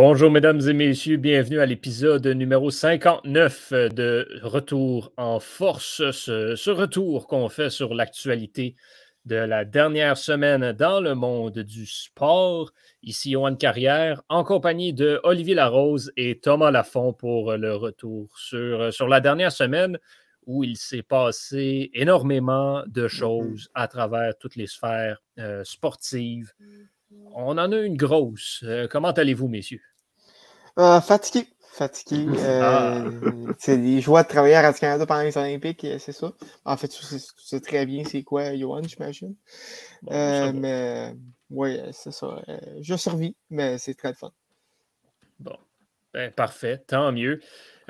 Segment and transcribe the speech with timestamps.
[0.00, 7.26] Bonjour mesdames et messieurs, bienvenue à l'épisode numéro 59 de Retour en force, ce, retour
[7.26, 8.76] qu'on fait sur l'actualité
[9.24, 12.70] de la dernière semaine dans le monde du sport.
[13.02, 18.94] Ici Yoann Carrière, en compagnie de Olivier Larose et Thomas Lafont pour le retour sur,
[18.94, 19.98] sur la dernière semaine
[20.46, 23.08] où il s'est passé énormément de mm-hmm.
[23.08, 26.52] choses à travers toutes les sphères euh, sportives,
[27.34, 28.62] on en a une grosse.
[28.64, 29.82] Euh, comment allez-vous, messieurs?
[30.78, 31.48] Euh, fatigué.
[31.72, 32.26] Fatigué.
[32.40, 32.98] Ah.
[32.98, 36.32] Euh, c'est les joies de travailler à Radio-Canada pendant les Olympiques, c'est ça.
[36.64, 39.34] En fait, tu sais, très bien c'est quoi, Johan, j'imagine.
[40.02, 41.14] mais
[41.50, 42.42] oui, c'est ça.
[42.80, 44.32] je survis, mais c'est très fun.
[45.38, 45.56] Bon.
[46.12, 47.40] Ben, parfait, tant mieux.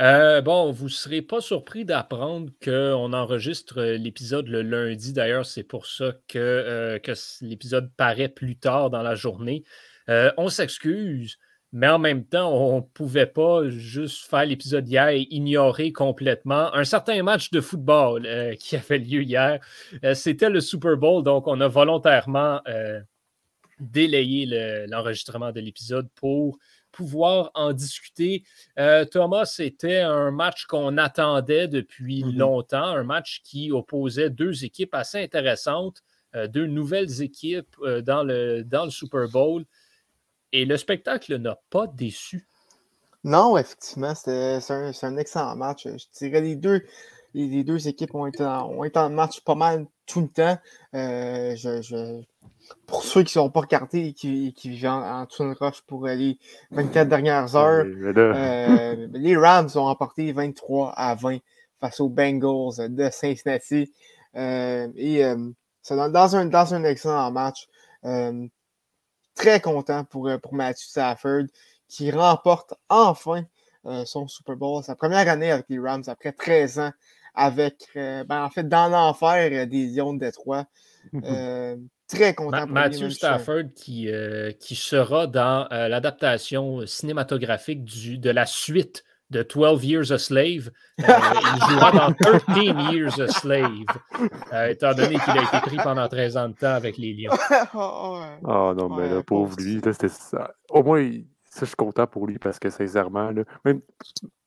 [0.00, 5.12] Euh, bon, vous ne serez pas surpris d'apprendre qu'on enregistre l'épisode le lundi.
[5.12, 6.98] D'ailleurs, c'est pour ça que, euh,
[7.40, 9.64] l'épisode paraît plus tard dans la journée.
[10.08, 11.38] Euh, on s'excuse,
[11.72, 16.72] mais en même temps, on ne pouvait pas juste faire l'épisode hier et ignorer complètement
[16.74, 18.22] un certain match de football
[18.60, 19.58] qui a fait lieu hier.
[20.14, 22.62] C'était le Super Bowl, donc on a volontairement
[23.80, 26.58] délayé l'enregistrement de l'épisode pour
[26.92, 28.44] pouvoir en discuter.
[28.78, 32.36] Euh, Thomas, c'était un match qu'on attendait depuis mm-hmm.
[32.36, 36.02] longtemps, un match qui opposait deux équipes assez intéressantes,
[36.34, 39.64] euh, deux nouvelles équipes euh, dans, le, dans le Super Bowl.
[40.52, 42.46] Et le spectacle n'a pas déçu.
[43.24, 45.86] Non, effectivement, c'est un, un, excellent match.
[45.86, 46.82] Je dirais les deux,
[47.34, 50.58] les, deux équipes ont été, en, ont été en match pas mal tout le temps.
[50.94, 52.22] je,
[52.86, 56.06] pour ceux qui ne sont pas regardés et qui, qui vivent en, en Roche pour
[56.06, 56.38] les
[56.70, 61.38] 24 dernières heures, euh, les Rams ont emporté 23 à 20
[61.80, 63.92] face aux Bengals de Cincinnati.
[64.36, 65.36] Euh, et euh,
[65.82, 67.68] c'est dans, un, dans un excellent match.
[69.34, 71.44] très content pour, pour Matthew Stafford
[71.88, 73.44] qui remporte enfin
[74.04, 76.92] son Super Bowl, sa première année avec les Rams après 13 ans
[77.34, 80.66] avec, ben, en fait, dans l'enfer des Lions de Détroit.
[82.08, 82.66] Très content.
[82.66, 89.42] Matthew Stafford qui, euh, qui sera dans euh, l'adaptation cinématographique du, de la suite de
[89.42, 90.70] 12 Years a Slave.
[91.00, 92.12] Euh, il jouera dans
[92.46, 93.84] 13 Years a Slave,
[94.70, 97.36] étant donné qu'il a été pris pendant 13 ans de temps avec les Lions.
[97.74, 100.54] oh, non, mais là, pauvre lui, ça.
[100.70, 101.10] au moins,
[101.44, 103.82] ça, je suis content pour lui parce que sincèrement, là, même,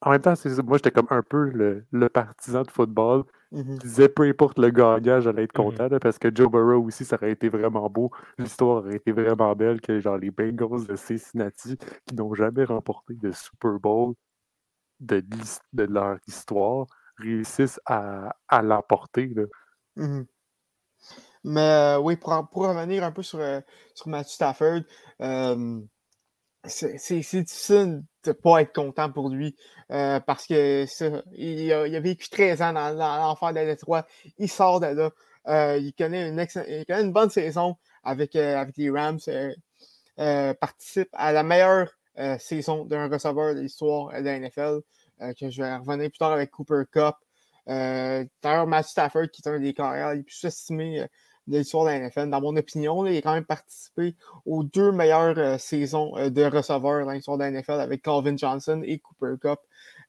[0.02, 0.34] en même temps,
[0.64, 3.24] moi, j'étais comme un peu le, le partisan de football.
[3.52, 7.18] Mmh disait peu importe le gagnant, j'allais être content parce que Joe Burrow aussi, ça
[7.18, 8.10] aurait été vraiment beau.
[8.38, 13.14] L'histoire aurait été vraiment belle que genre les Bengals de Cincinnati qui n'ont jamais remporté
[13.14, 14.14] de Super Bowl
[15.02, 15.22] de,
[15.74, 16.86] de leur histoire
[17.18, 19.34] réussissent à, à l'emporter.
[19.98, 20.22] Mmh
[21.44, 23.60] Mais euh, oui, pour, pour, revenir un peu sur, euh,
[23.94, 24.82] sur Matthew Stafford,
[26.66, 29.56] c'est difficile de pas être content pour lui
[29.92, 30.86] euh, parce que
[31.36, 34.06] il a, il a, vécu 13 ans dans, l'enfer de Détroit.
[34.38, 35.10] Il sort de là.
[35.48, 39.20] Euh, il, connaît une il, connaît une bonne saison avec, euh, avec les Rams.
[40.60, 41.90] participe à la meilleure
[42.40, 44.82] saison d'un receveur de l'histoire de la NFL,
[45.40, 47.16] que je vais revenir plus tard avec Cooper Cup.
[47.66, 51.08] D'ailleurs, Matt Stafford, qui est un des carrières les plus estimés
[51.47, 52.29] de l'histoire de la NFL.
[52.29, 54.16] Dans mon opinion, il a quand même participé
[54.46, 58.38] aux deux meilleures euh, saisons euh, de receveurs dans l'histoire de la NFL avec Calvin
[58.38, 59.59] Johnson et Cooper Cup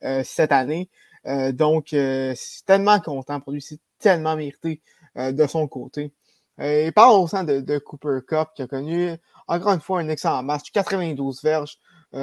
[0.05, 0.91] euh, cette année.
[1.25, 4.83] donc, c'est tellement content pour lui, c'est tellement mérité
[5.15, 6.13] de son côté.
[6.59, 9.13] et parlons au de, de, Cooper Cup qui a connu
[9.47, 11.79] encore une fois un excellent match, 92 verges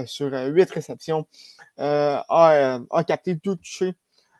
[0.05, 1.25] sur 8 réceptions,
[1.77, 2.25] a,
[2.89, 3.95] a, capté deux touchés,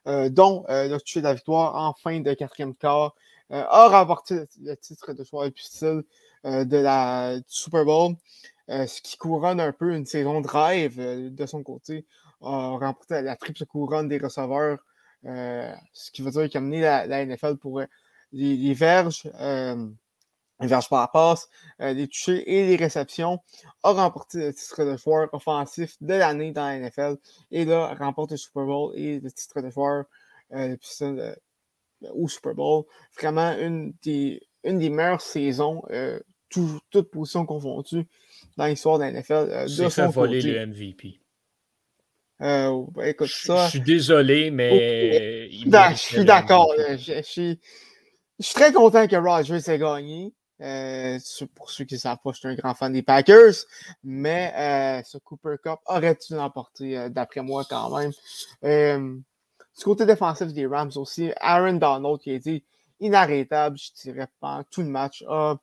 [0.05, 3.15] dont le touché de la victoire en fin de quatrième quart.
[3.51, 6.03] Euh, a remporté le titre de joueur difficile
[6.45, 8.15] euh, de la, du Super Bowl,
[8.69, 12.05] euh, ce qui couronne un peu une saison de rêve de son côté.
[12.41, 14.79] A remporté la, triple couronne des receveurs,
[15.23, 17.81] ce qui veut dire qu'il a mené la, NFL pour
[18.31, 19.23] les, verges
[20.61, 21.49] les verges par passe,
[21.79, 23.39] les touchés et les réceptions,
[23.83, 27.17] a remporté le titre de joueur offensif de l'année dans la NFL
[27.51, 30.05] et là remporte le Super Bowl et le titre de joueur
[30.53, 30.75] euh,
[32.13, 32.83] au Super Bowl.
[33.19, 36.19] Vraiment une des, une des meilleures saisons, euh,
[36.49, 38.07] toutes positions confondues,
[38.57, 39.33] dans l'histoire de la NFL.
[39.33, 41.21] Euh, de voler le MVP.
[42.41, 43.65] Euh, ben, écoute, ça.
[43.65, 45.49] Je suis désolé, mais.
[45.51, 46.73] je suis d'accord.
[46.77, 47.59] Je, suis,
[48.53, 50.33] très content que Rogers ait gagné.
[51.53, 53.55] pour ceux qui ne savent pas, je suis un grand fan des Packers,
[54.03, 59.23] mais ce Cooper Cup aurait dû l'emporter, d'après moi, quand même?
[59.79, 62.65] Du côté défensif des Rams aussi, Aaron Donald qui a été
[62.99, 65.55] inarrêtable, je dirais, pendant tout le match, a,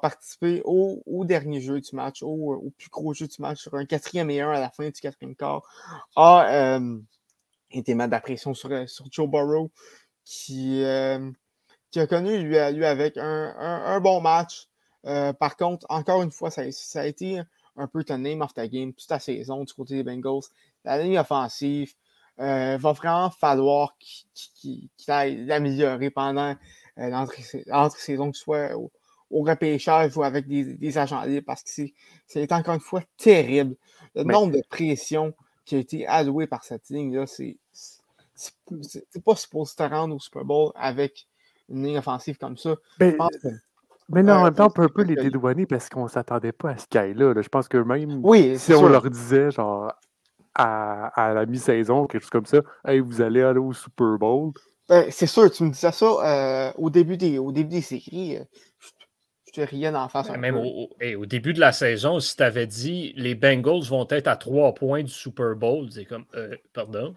[0.00, 4.30] participé au, dernier jeu du match, au, plus gros jeu du match, sur un quatrième
[4.30, 5.62] et un à la fin du quatrième quart,
[6.14, 6.78] a
[7.72, 9.72] été mal de sur, sur Joe Burrow,
[10.24, 10.84] qui,
[11.90, 14.68] qui a connu, lui, lui avec un, bon match.
[15.02, 16.62] par contre, encore une fois, ça,
[17.00, 17.42] a été
[17.76, 20.44] un peu ton name of the game toute la saison du côté des Bengals.
[20.84, 21.94] La ligne offensive,
[22.40, 23.96] euh, va vraiment falloir
[24.54, 26.56] qu'il aille l'améliorer pendant
[26.98, 27.24] euh,
[27.66, 28.90] l'entre-saison, que ce soit au,
[29.30, 31.82] repêchage ou avec des, agents libres, parce que
[32.26, 33.76] c'est encore une fois terrible.
[34.14, 35.34] Le nombre de pressions
[35.64, 37.56] qui a été alloué par cette ligne-là, c'est
[39.24, 41.26] pas supposé te rendre au Super Bowl avec
[41.70, 42.74] une ligne offensive comme ça.
[43.00, 43.16] Mais,
[44.10, 46.72] mais non, en même temps, on peut un peu les dédouaner parce qu'on s'attendait pas
[46.72, 47.34] à ce cas-là.
[47.40, 48.22] Je pense que même
[48.58, 49.92] si on leur disait, genre,
[50.54, 54.52] à, la mi-saison, quelque chose comme ça, hey, vous allez aller au Super Bowl.
[54.88, 58.36] Ben, c'est sûr, tu me disais ça euh, au, début des, au début des séries.
[58.36, 58.44] Euh,
[59.46, 60.30] je, te riais d'en face.
[60.30, 60.88] même au,
[61.18, 64.74] au, début de la saison, si tu avais dit les Bengals vont être à trois
[64.74, 67.14] points du Super Bowl, c'est comme, euh, pardon.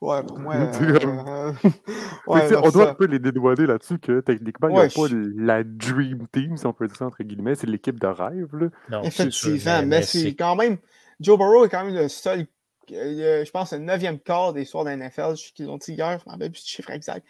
[0.00, 0.54] Ouais, pour moi.
[2.26, 6.26] on doit un peu les dédouaner là-dessus que techniquement, il n'y a pas la Dream
[6.32, 8.54] Team, si on peut dire ça entre guillemets, c'est l'équipe de rêve.
[8.54, 9.02] Là.
[9.04, 10.78] Effectivement, mais c'est quand même
[11.24, 12.46] Joe Burrow est quand même le seul,
[12.88, 16.24] je pense, le neuvième quart des soirs de la NFL, qu'ils ont dit hier, je
[16.24, 17.26] ne me rappelle plus du chiffre exact,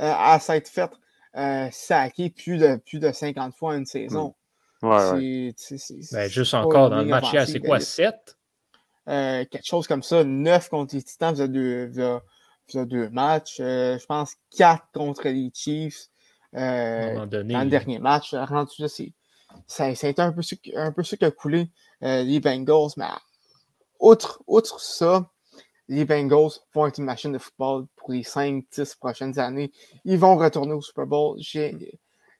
[0.00, 0.90] euh, à s'être fait
[1.36, 4.34] euh, saquer plus de, plus de 50 fois une saison.
[4.82, 4.88] Hmm.
[4.88, 5.54] Ouais,
[6.12, 8.36] ben, juste encore dans le match hier, c'est quoi, 7?
[9.08, 12.20] Euh, quelque chose comme ça, 9 contre les Titans, vous avez deux,
[12.84, 13.56] deux matchs.
[13.58, 16.08] je pense 4 contre les Chiefs.
[16.52, 18.34] donné, dans le dernier match.
[18.34, 18.84] Rendu
[19.66, 20.42] ça, a été un peu,
[20.74, 21.70] un peu ça qui a coulé
[22.02, 23.06] les Bengals, mais
[24.00, 25.30] outre, ça,
[25.88, 29.72] les Bengals vont être une machine de football pour les 5-10 prochaines années.
[30.04, 31.38] Ils vont retourner au Super Bowl.
[31.40, 31.72] Je,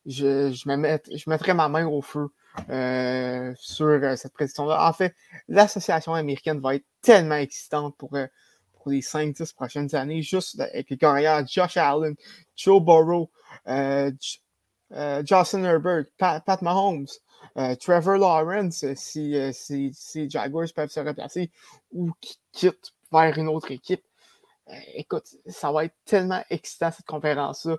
[0.06, 2.28] je, je mettrai ma main au feu
[2.70, 4.88] euh, sur euh, cette prédiction-là.
[4.88, 5.14] En fait,
[5.48, 8.26] l'association américaine va être tellement excitante pour, euh,
[8.72, 12.14] pour les 5-10 prochaines années, juste avec les carrières Josh Allen,
[12.56, 13.30] Joe Burrow,
[15.24, 17.06] Justin Herbert, Pat Mahomes,
[17.80, 21.50] Trevor Lawrence, euh, si, euh, si, si, Jaguars peuvent se replacer
[21.92, 22.10] ou
[22.52, 24.02] quittent vers une autre équipe,
[24.94, 27.76] écoute, ça va être tellement excitant cette conférence-là.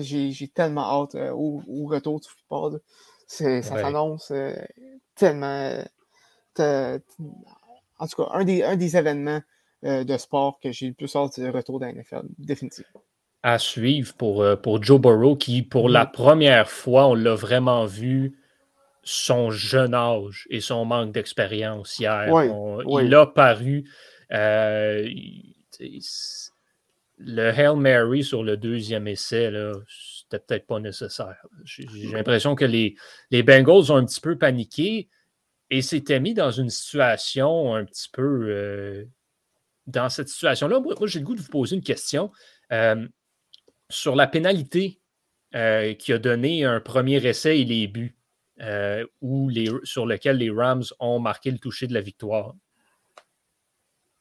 [0.00, 2.80] J'ai tellement hâte au, retour du football.
[3.26, 4.32] Ça s'annonce
[5.14, 5.84] tellement.
[6.58, 6.98] en
[8.08, 9.42] tout cas, un des, un des événements
[9.82, 13.02] de sport que j'ai le plus hâte du retour de la NFL, définitivement
[13.42, 16.10] à suivre pour, pour Joe Burrow, qui, pour la mm-hmm.
[16.10, 18.36] première fois, on l'a vraiment vu
[19.06, 22.28] son jeune âge et son manque d'expérience hier.
[23.00, 23.88] Il a paru.
[24.32, 25.08] Euh,
[27.18, 29.52] le Hail Mary sur le deuxième essai,
[29.88, 31.36] c'était peut-être pas nécessaire.
[31.64, 32.96] J'ai l'impression que les,
[33.30, 35.08] les Bengals ont un petit peu paniqué
[35.70, 38.48] et s'étaient mis dans une situation un petit peu.
[38.50, 39.04] Euh,
[39.86, 42.32] dans cette situation-là, moi, j'ai le goût de vous poser une question.
[42.72, 43.06] Euh,
[43.88, 45.00] sur la pénalité
[45.98, 48.16] qui a donné un premier essai et les buts.
[48.60, 52.54] Euh, les, sur lequel les Rams ont marqué le toucher de la victoire.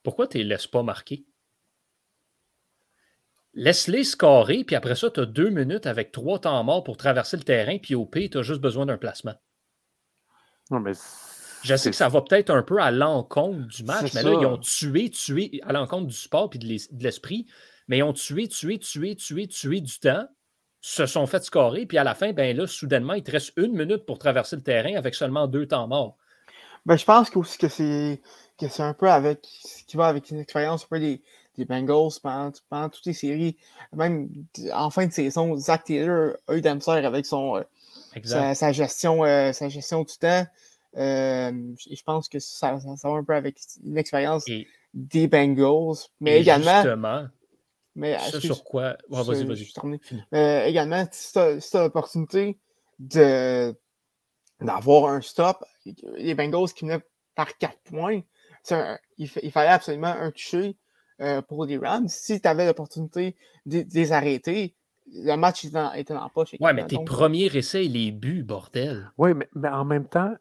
[0.03, 1.25] Pourquoi tu ne les laisses pas marquer?
[3.53, 7.37] Laisse-les scorer, puis après ça, tu as deux minutes avec trois temps morts pour traverser
[7.37, 9.35] le terrain, puis au pire, tu as juste besoin d'un placement.
[10.69, 10.91] Non, mais
[11.63, 14.45] je sais que ça va peut-être un peu à l'encontre du match, mais là, ils
[14.45, 17.47] ont tué, tué, à l'encontre du sport et de l'esprit,
[17.87, 20.27] mais ils ont tué, tué, tué, tué, tué du temps
[20.87, 21.87] se sont fait scorer.
[21.87, 24.61] Puis à la fin, ben là, soudainement, il te reste une minute pour traverser le
[24.61, 26.15] terrain avec seulement deux temps morts.
[26.85, 28.21] Ben, je pense aussi que c'est
[28.59, 31.23] que c'est un peu avec ce qui va avec une expérience un peu des,
[31.57, 33.57] des Bengals pendant, pendant, toutes les séries.
[33.93, 34.29] Même
[34.73, 39.53] en fin de saison, Zach Taylor a eu d'amser avec son euh, sa, gestion, euh,
[39.53, 40.45] sa gestion du temps.
[40.97, 41.51] Euh,
[41.91, 44.45] je pense que ça, ça, va un peu avec une expérience
[44.93, 45.97] des Bengals.
[46.21, 46.83] Mais également.
[46.83, 47.25] Justement,
[47.95, 48.97] mais, ça sur quoi?
[49.09, 49.71] Vas-y, vas-y.
[50.33, 52.59] Euh, également, si tu as, l'opportunité
[52.99, 53.75] d'avoir
[55.07, 55.63] un stop,
[56.15, 57.01] les Bengals qui venaient
[57.35, 58.21] par 4 points,
[59.17, 60.75] il, fallait absolument un toucher
[61.21, 62.09] euh, pour les Rams.
[62.09, 63.35] Si tu avais l'opportunité
[63.65, 64.75] de, les arrêter,
[65.13, 66.55] le match était dans, était poche.
[66.59, 69.11] Ouais, mais tes premiers essais, les buts, bordel.
[69.17, 70.33] Oui, mais, mais, en même temps,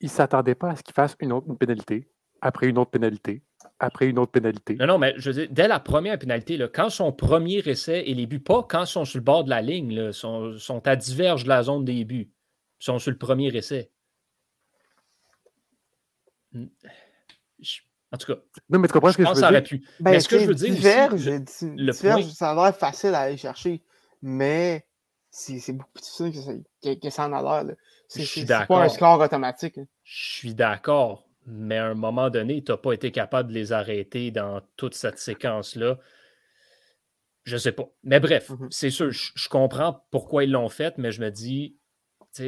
[0.00, 2.08] ils ne s'attendaient pas à ce qu'ils fassent une autre pénalité,
[2.44, 3.42] après une autre pénalité,
[3.78, 4.76] après une autre pénalité.
[4.76, 8.04] Non, non, mais je veux dire, dès la première pénalité, là, quand son premier essai
[8.06, 10.58] et les buts, pas quand ils sont sur le bord de la ligne, là, sont,
[10.58, 12.30] sont à diverge de la zone des buts,
[12.80, 13.90] ils sont sur le premier essai.
[16.54, 19.62] En tout cas, non, mais tu comprends ce que je veux dire?
[19.64, 19.84] Pu.
[19.98, 22.22] Ben, mais ce que je veux dire, diverge, le, le point...
[22.22, 23.82] ça a l'air facile à aller chercher,
[24.20, 24.86] mais
[25.30, 27.74] c'est beaucoup plus difficile que ça, que, ça en a l'air.
[28.06, 29.80] C'est pas un score automatique.
[30.04, 33.72] Je suis d'accord, mais à un moment donné, tu n'as pas été capable de les
[33.72, 35.98] arrêter dans toute cette séquence-là.
[37.44, 37.88] Je sais pas.
[38.02, 38.68] Mais bref, mm-hmm.
[38.70, 41.76] c'est sûr, je, comprends pourquoi ils l'ont fait, mais je me dis,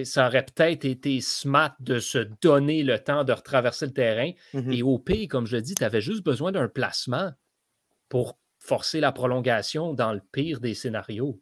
[0.05, 4.33] ça aurait peut-être été smart de se donner le temps de retraverser le terrain.
[4.55, 4.73] Mm-hmm.
[4.73, 7.33] Et au pire, comme je le dis, tu avais juste besoin d'un placement
[8.09, 11.41] pour forcer la prolongation dans le pire des scénarios.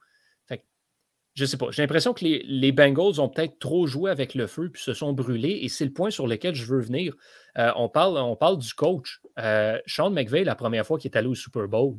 [1.34, 1.66] Je sais pas.
[1.70, 5.12] J'ai l'impression que les, Bengals ont peut-être trop joué avec le feu puis se sont
[5.12, 5.60] brûlés.
[5.62, 7.14] Et c'est le point sur lequel je veux venir.
[7.58, 9.20] Euh, on, parle, on parle du coach.
[9.40, 11.96] Euh, Sean McVay, la première fois qu'il est allé au Super Bowl,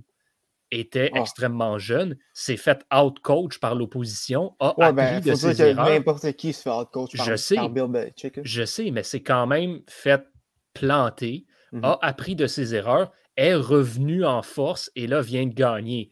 [0.71, 1.19] était ah.
[1.19, 5.89] extrêmement jeune, s'est fait out-coach par l'opposition, a appris ben, de ses erreurs.
[5.89, 8.39] N'importe qui se fait out-coach par, je sais, Bill Belichick.
[8.41, 10.25] Je sais, mais c'est quand même fait
[10.73, 11.97] planter, a mm-hmm.
[12.01, 16.09] appris de ses erreurs, est revenu en force et là vient de gagner.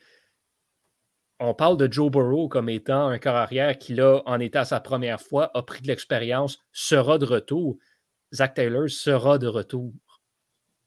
[1.40, 4.66] On parle de Joe Burrow comme étant un corps arrière qui, là, en était à
[4.66, 7.78] sa première fois, a pris de l'expérience, sera de retour.
[8.34, 9.92] Zach Taylor sera de retour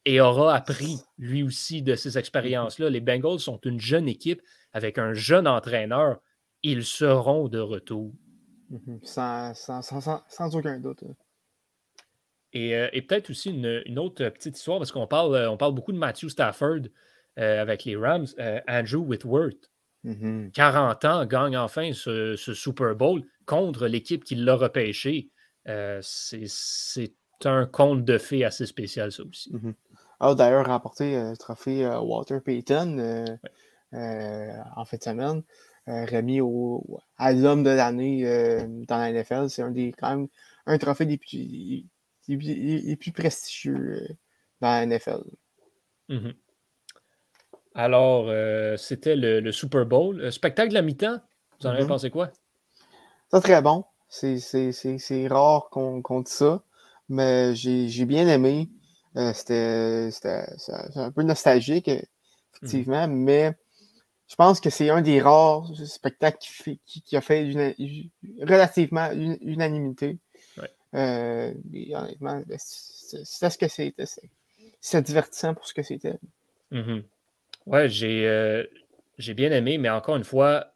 [0.07, 2.89] et aura appris lui aussi de ces expériences-là.
[2.89, 4.41] Les Bengals sont une jeune équipe
[4.73, 6.21] avec un jeune entraîneur.
[6.63, 8.13] Ils seront de retour.
[8.71, 9.01] Mhm.
[9.03, 11.03] Sans, aucun doute.
[12.55, 15.93] Euh, et, peut-être aussi une, autre petite histoire, parce qu'on parle, euh, on parle beaucoup
[15.93, 16.83] de Matthew Stafford
[17.39, 18.27] euh, avec les Rams,
[18.69, 19.71] Andrew Whitworth.
[20.53, 21.11] 40 mhm.
[21.11, 25.31] ans, gagne enfin ce, Super Bowl contre l'équipe qui l'a repêché.
[26.01, 27.13] C'est
[27.45, 29.53] un conte de fées assez spécial, ça aussi.
[29.53, 29.75] Mhm
[30.21, 33.39] a d'ailleurs remporté le trophée Walter Payton
[33.93, 35.43] en fin de semaine,
[35.87, 38.25] remis au, à l'homme de l'année
[38.89, 39.51] dans la NFL.
[39.51, 40.29] C'est un des quand même
[40.67, 41.85] un trophée des plus,
[42.29, 44.17] les, plus prestigieux
[44.61, 45.23] dans la NFL.
[46.09, 46.31] Mmh
[47.77, 48.31] Alors,
[48.79, 50.17] c'était le, Super Bowl.
[50.17, 51.21] Le spectacle de la mi-temps,
[51.61, 52.31] vous en avez mmh pensé quoi?
[53.31, 53.85] C'est très bon.
[54.09, 56.63] C'est rare qu'on qu dise ça,
[57.09, 58.69] mais j'ai bien aimé.
[59.17, 60.51] Euh, c'était
[60.97, 61.91] un peu nostalgique,
[62.55, 63.55] effectivement, mais
[64.29, 66.39] je pense que c'est un des rares spectacles
[66.85, 67.75] qui, a fait
[68.41, 70.19] relativement une, unanimité.
[70.95, 71.53] Euh,
[71.95, 74.05] honnêtement, ben, c'était ce que c'était.
[74.81, 76.19] C'est divertissant pour ce que c'était.
[76.71, 77.01] Mmh
[77.67, 78.65] ouais, euh,
[79.19, 80.73] j'ai bien aimé, mais encore une fois,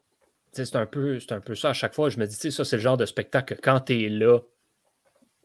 [0.53, 2.11] c'est un, peu, un peu ça à chaque fois.
[2.11, 4.41] Je me dis, ça, c'est le genre de spectacle que quand tu es là,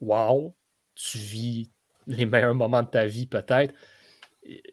[0.01, 0.55] wow,
[0.95, 1.69] tu vis
[2.07, 3.73] les meilleurs moments de ta vie, peut-être.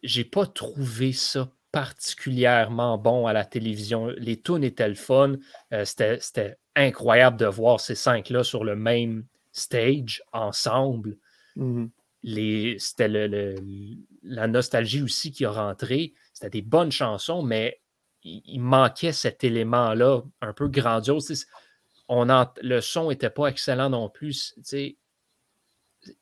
[0.03, 4.09] J'ai pas trouvé ça particulièrement bon à la télévision.
[4.19, 5.37] Les tunes étaient le fun.
[5.73, 11.17] Euh, c'était incroyable de voir ces cinq-là sur le même stage ensemble.
[11.57, 12.79] Mm-hmm.
[12.79, 13.55] C'était le,
[14.23, 16.15] la nostalgie aussi qui a rentré.
[16.43, 17.81] C'était des bonnes chansons, mais
[18.25, 21.47] il, manquait cet élément-là un peu grandiose.
[22.09, 22.27] On
[22.63, 24.55] le son n'était pas excellent non plus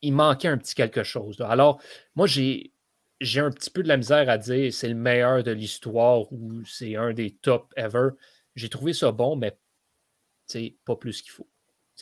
[0.03, 1.41] il manquait un petit quelque chose.
[1.41, 1.81] Alors,
[2.15, 2.75] moi, j'ai,
[3.21, 6.62] j'ai un petit peu de la misère à dire c'est le meilleur de l'histoire ou
[6.67, 8.11] c'est un des top ever.
[8.55, 9.57] J'ai trouvé ça bon, mais
[10.47, 11.49] c'est pas plus qu'il faut.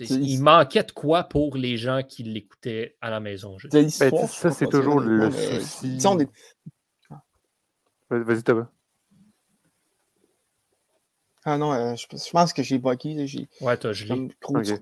[0.00, 3.56] il manquait de quoi pour les gens qui l'écoutaient à la maison.
[3.70, 5.98] Ben, ça, c'est toujours le souci.
[8.10, 8.68] Vas-y, Thomas.
[11.44, 13.26] Ah non, euh, je, pense que j'ai bugué.
[13.26, 14.30] J'ai ouais, t'as gelé.
[14.44, 14.72] okay.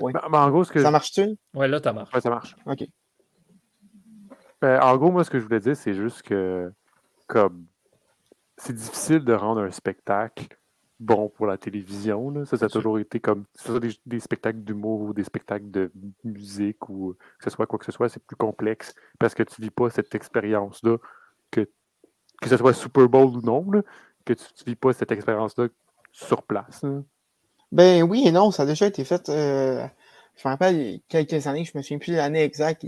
[0.00, 0.12] Ouais.
[0.12, 1.36] Ben, ben, en gros, ce que ça marche-tu?
[1.54, 2.14] Ouais, là, ça marche.
[2.14, 2.56] Ouais, ça marche.
[2.66, 2.84] OK.
[4.60, 6.72] Ben, en gros, moi, ce que je voulais dire, c'est juste que,
[7.26, 7.66] comme,
[8.56, 10.56] c'est difficile de rendre un spectacle
[11.00, 12.30] bon pour la télévision.
[12.30, 12.44] Là.
[12.44, 15.70] Ça, ça a toujours été comme, que ce soit des, spectacles d'humour ou des spectacles
[15.70, 19.42] de musique ou que ce soit quoi que ce soit, c'est plus complexe parce que
[19.42, 20.98] tu vis pas cette expérience-là,
[21.50, 21.68] que,
[22.44, 23.82] que ce soit Super Bowl ou non, là,
[24.24, 25.68] que tu, tu vis pas cette expérience-là
[26.12, 26.84] sur place.
[27.72, 29.28] Ben oui et non, ça a déjà été fait.
[29.28, 29.84] Euh,
[30.36, 32.84] je me rappelle, il y a quelques années, je me souviens plus de l'année exacte.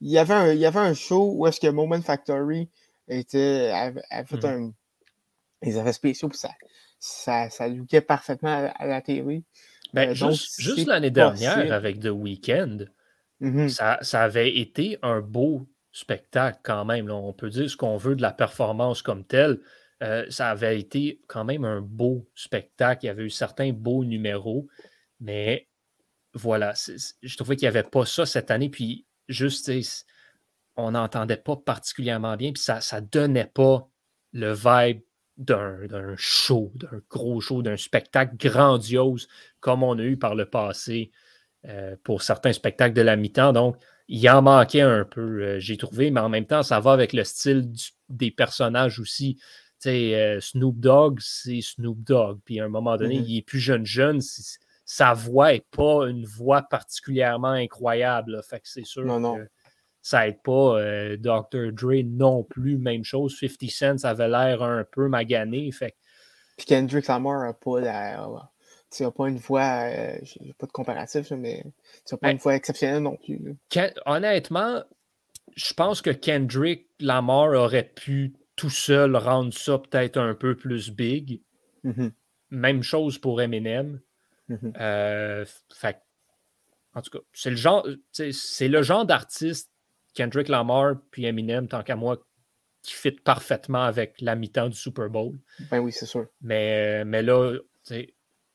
[0.00, 2.68] Il, y avait un, il y avait un show où est-ce que Moment Factory
[3.08, 4.46] était, avait, fait mmh.
[4.46, 4.72] un.
[5.64, 6.50] Ils avaient spéciaux, puis ça,
[6.98, 9.44] ça, ça lookait parfaitement à, la télé.
[9.92, 12.86] Ben, euh, juste, juste l'année dernière, avec The Weeknd,
[13.40, 17.10] mmh ça, ça, avait été un beau spectacle quand même.
[17.10, 19.60] On peut dire ce qu'on veut de la performance comme telle.
[20.02, 23.04] Euh, ça avait été quand même un beau spectacle.
[23.04, 24.66] Il y avait eu certains beaux numéros,
[25.20, 25.68] mais
[26.34, 28.68] voilà, je trouvais qu'il n'y avait pas ça cette année.
[28.68, 29.70] Puis juste,
[30.76, 33.88] on n'entendait pas particulièrement bien, puis ça ne donnait pas
[34.32, 35.02] le vibe
[35.36, 39.28] d'un show, d'un gros show, d'un spectacle grandiose
[39.60, 41.10] comme on a eu par le passé
[41.66, 43.52] euh, pour certains spectacles de la mi-temps.
[43.52, 43.76] Donc,
[44.08, 47.12] il en manquait un peu, euh, j'ai trouvé, mais en même temps, ça va avec
[47.12, 47.72] le style
[48.08, 49.38] des personnages aussi
[49.82, 52.38] sais, Snoop Dogg, c'est Snoop Dogg.
[52.44, 53.26] Puis à un moment donné, mm-hmm.
[53.26, 54.20] il est plus jeune jeune.
[54.84, 58.40] Sa voix n'est pas une voix particulièrement incroyable.
[58.48, 59.48] Fait que c'est sûr que
[60.00, 60.78] ça aide pas.
[61.16, 61.72] Dr.
[61.72, 63.36] Dre non plus, même chose.
[63.38, 65.70] 50 Cent avait l'air un peu magané.
[65.72, 65.96] Fait
[66.56, 68.51] Puis Kendrick Lamar n'a pas la
[68.92, 71.64] tu n'as pas une voix, euh, j'ai pas de comparatif, mais
[72.06, 73.56] tu n'as pas une voix exceptionnelle non plus.
[74.06, 74.82] honnêtement,
[75.56, 80.90] je pense que Kendrick Lamar aurait pu tout seul rendre ça peut-être un peu plus
[80.90, 81.40] big.
[81.84, 82.12] Mm-hmm.
[82.50, 84.00] Même chose pour Eminem.
[84.50, 84.72] Mm-hmm.
[84.80, 85.44] Euh,
[86.94, 89.70] en tout cas, c'est le genre, c'est le genre d'artiste,
[90.14, 92.18] Kendrick Lamar puis Eminem, tant qu'à moi,
[92.82, 95.38] qui fit parfaitement avec la mi-temps du Super Bowl.
[95.70, 96.26] Ben oui, c'est sûr.
[96.42, 97.56] Mais, mais là,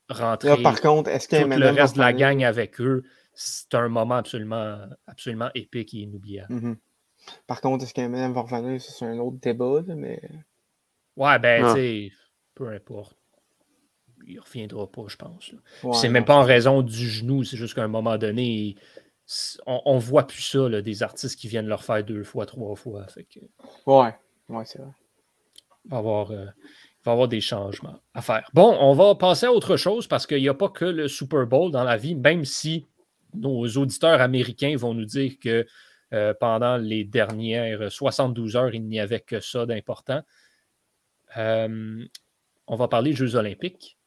[0.09, 4.15] rentrer par contre, est-ce tout le reste de la gang avec eux, c'est un moment
[4.15, 6.53] absolument, absolument épique et inoubliable.
[6.53, 6.75] Mm-hmm.
[7.45, 8.81] Par contre, est-ce qu'Eminem va revenir?
[8.81, 10.21] C'est un autre débat, mais...
[11.15, 12.11] Ouais, ben, tu sais,
[12.55, 13.15] peu importe.
[14.25, 15.53] Il reviendra pas, je pense.
[15.93, 18.75] c'est même pas en raison du genou, c'est juste qu'à un moment donné,
[19.65, 22.75] on, on voit plus ça, là, des artistes qui viennent leur faire deux fois, trois
[22.75, 23.07] fois.
[23.07, 23.39] Fait que...
[23.85, 24.15] Ouais,
[24.49, 24.91] ouais, c'est vrai.
[25.85, 26.31] On va avoir...
[26.31, 26.45] Euh,
[27.07, 28.49] va avoir des changements à faire.
[28.53, 31.47] Bon, on va passer à autre chose parce qu'il n'y a pas que le Super
[31.47, 32.85] Bowl dans la vie, même si
[33.33, 35.65] nos auditeurs américains vont nous dire que
[36.13, 40.21] euh, pendant les dernières 72 heures, il n'y avait que ça d'important.
[41.37, 42.05] Euh,
[42.67, 43.97] on va parler des Jeux olympiques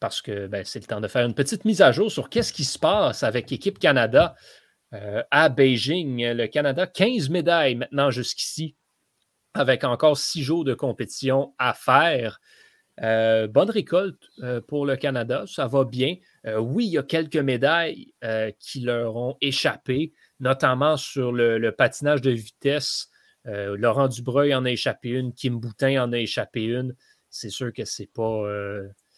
[0.00, 2.52] parce que ben, c'est le temps de faire une petite mise à jour sur qu'est-ce
[2.52, 4.34] qui se passe avec l'équipe Canada
[4.92, 6.32] euh, à Beijing.
[6.32, 8.74] Le Canada, 15 médailles maintenant jusqu'ici
[9.54, 12.40] avec encore six jours de compétition à faire.
[13.02, 16.16] Euh, bonne récolte euh, pour le Canada, ça va bien.
[16.46, 18.12] Euh, oui, il y a quelques médailles
[18.58, 23.08] qui leur ont échappé, notamment sur le, patinage de vitesse.
[23.46, 26.94] Laurent Dubreuil en a échappé une, Kim Boutin en a échappé une.
[27.28, 28.42] C'est sûr que c'est pas.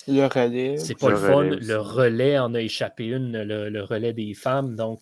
[0.09, 0.77] le relais.
[0.79, 1.42] C'est pas le, fun.
[1.44, 4.75] Le relais en a échappé une, le relais des femmes.
[4.75, 5.01] Donc,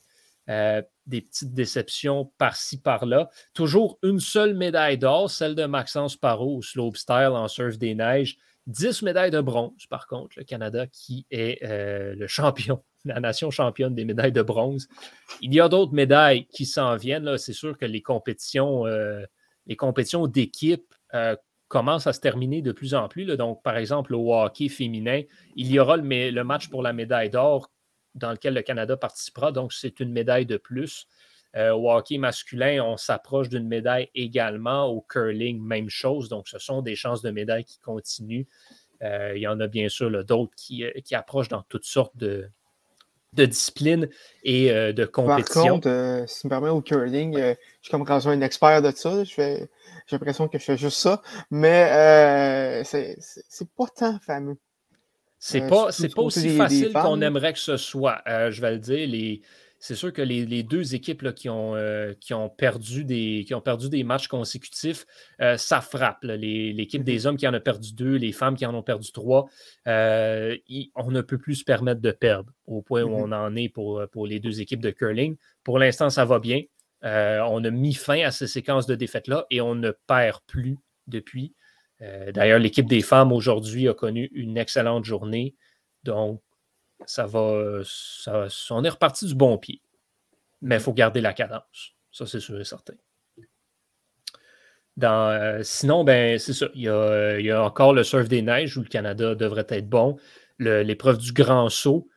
[0.51, 3.29] euh, des petites déceptions par-ci, par-là.
[3.53, 8.37] Toujours une seule médaille d'or, celle de Maxence Parot au slopestyle en surf des neiges.
[8.67, 13.51] 10 médailles de bronze, par contre, le Canada qui est euh, le champion, la nation
[13.51, 14.88] championne des médailles de bronze.
[15.43, 17.37] Il y a d'autres médailles qui s'en viennent.
[17.37, 19.25] C'est sûr que les compétitions, euh,
[19.67, 20.95] les compétitions d'équipe
[21.69, 23.27] commencent à se terminer de plus en plus.
[23.37, 25.23] Donc, par exemple, au hockey féminin,
[25.57, 27.71] il y aura le match pour la médaille d'or
[28.14, 29.53] dans lequel le Canada participera.
[29.53, 31.07] Donc, c'est une médaille de plus.
[31.57, 34.87] Euh, au hockey masculin, on s'approche d'une médaille également.
[34.87, 36.29] Au curling, même chose.
[36.29, 38.46] Donc, ce sont des chances de médaille qui continuent.
[39.03, 42.16] Euh, il y en a bien sûr d'autres qui, euh, qui, approchent dans toutes sortes
[42.16, 42.48] de,
[43.35, 44.09] de disciplines
[44.42, 45.81] et de compétitions.
[45.81, 48.90] Par contre, si tu me permets, au curling, je suis comme quand un expert de
[48.92, 49.22] ça.
[49.24, 49.68] J'ai
[50.11, 51.22] l'impression que je fais juste ça.
[51.50, 53.18] Mais c'est
[53.77, 54.57] pas tant fameux.
[55.46, 58.22] C'est euh, pas, pas aussi facile qu'on aimerait que ce soit.
[58.26, 59.07] Euh, je vais le dire.
[59.07, 59.42] Les,
[59.78, 63.61] c'est sûr que les, deux équipes qui, ont, euh, qui, ont perdu des, qui ont
[63.61, 65.04] perdu des matchs consécutifs,
[65.59, 66.22] ça frappe.
[66.22, 67.04] l'équipe mm-hmm.
[67.04, 69.44] des hommes qui en a perdu deux, les femmes qui en ont perdu trois,
[69.85, 69.90] on
[71.11, 73.28] ne peut plus se permettre de perdre au point où mm-hmm.
[73.28, 75.37] on en est pour, pour les deux équipes de curling.
[75.62, 76.62] Pour l'instant, ça va bien.
[77.02, 81.52] on a mis fin à ces séquences de défaites-là et on ne perd plus depuis.
[82.02, 85.54] Euh, d'ailleurs, l'équipe des femmes aujourd'hui a connu une excellente journée.
[86.02, 86.42] Donc,
[87.07, 87.83] ça va.
[88.70, 89.80] On est reparti du bon pied.
[90.62, 91.94] Mais il faut garder la cadence.
[92.11, 92.94] Ça, c'est sûr et certain.
[95.02, 96.66] Euh, sinon, ben, c'est ça.
[96.74, 100.16] Il y, a, encore le surf des neiges où le Canada devrait être bon.
[100.59, 102.09] L'épreuve du grand saut,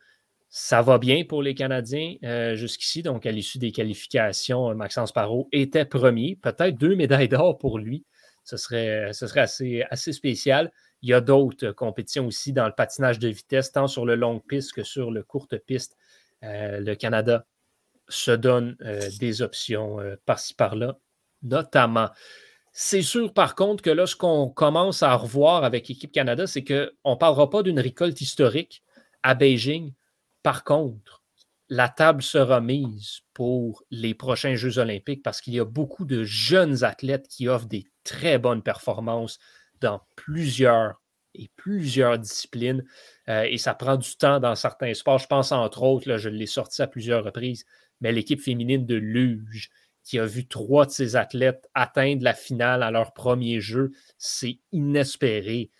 [0.48, 3.02] ça va bien pour les Canadiens euh, jusqu'ici.
[3.02, 6.38] Donc, à l'issue des qualifications, Maxence Parot était premier.
[6.40, 8.04] Peut-être deux médailles d'or pour lui
[8.48, 10.72] ce serait, ce serait assez, assez spécial.
[11.02, 14.40] Il y a d'autres compétitions aussi dans le patinage de vitesse, tant sur le long
[14.40, 15.98] piste que sur le courte piste.
[16.44, 17.44] Euh, le Canada
[18.08, 20.98] se donne euh, des options euh, par-ci par-là,
[21.42, 22.08] notamment.
[22.72, 26.64] C'est sûr, par contre, que là, ce qu'on commence à revoir avec l'équipe Canada, c'est
[26.64, 28.82] qu'on ne parlera pas d'une récolte historique
[29.22, 29.92] à Beijing.
[30.42, 31.17] Par contre,
[31.68, 36.24] la table sera mise pour les prochains Jeux olympiques parce qu'il y a beaucoup de
[36.24, 39.38] jeunes athlètes qui offrent des très bonnes performances
[39.80, 41.00] dans plusieurs
[41.34, 42.84] et plusieurs disciplines.
[43.28, 45.18] Euh, et ça prend du temps dans certains sports.
[45.18, 47.64] Je pense entre autres, là, je l'ai sorti à plusieurs reprises,
[48.00, 49.70] mais l'équipe féminine de Luge,
[50.04, 54.58] qui a vu trois de ses athlètes atteindre la finale à leur premier jeu, c'est
[54.72, 55.70] inespéré.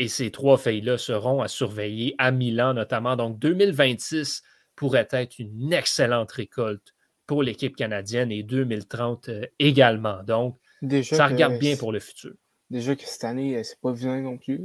[0.00, 3.14] Et ces trois filles-là seront à surveiller à Milan notamment.
[3.14, 4.42] Donc 2026
[4.80, 6.94] pourrait être une excellente récolte
[7.26, 10.22] pour l'équipe canadienne et 2030 euh, également.
[10.22, 10.56] Donc,
[11.02, 12.32] ça regarde bien pour le futur.
[12.70, 14.58] déjà que cette année, c'est pas vilain non plus.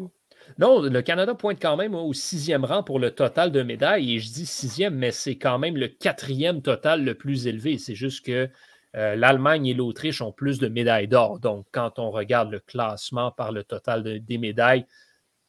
[0.58, 4.14] Non, le Canada pointe quand même au sixième rang pour le total de médailles.
[4.14, 7.78] Et je dis sixième, mais c'est quand même le quatrième total le plus élevé.
[7.78, 8.50] C'est juste que
[8.96, 11.40] euh, l'Allemagne et l'Autriche ont plus de médailles d'or.
[11.42, 14.86] Donc, quand on regarde le classement par le total des médailles,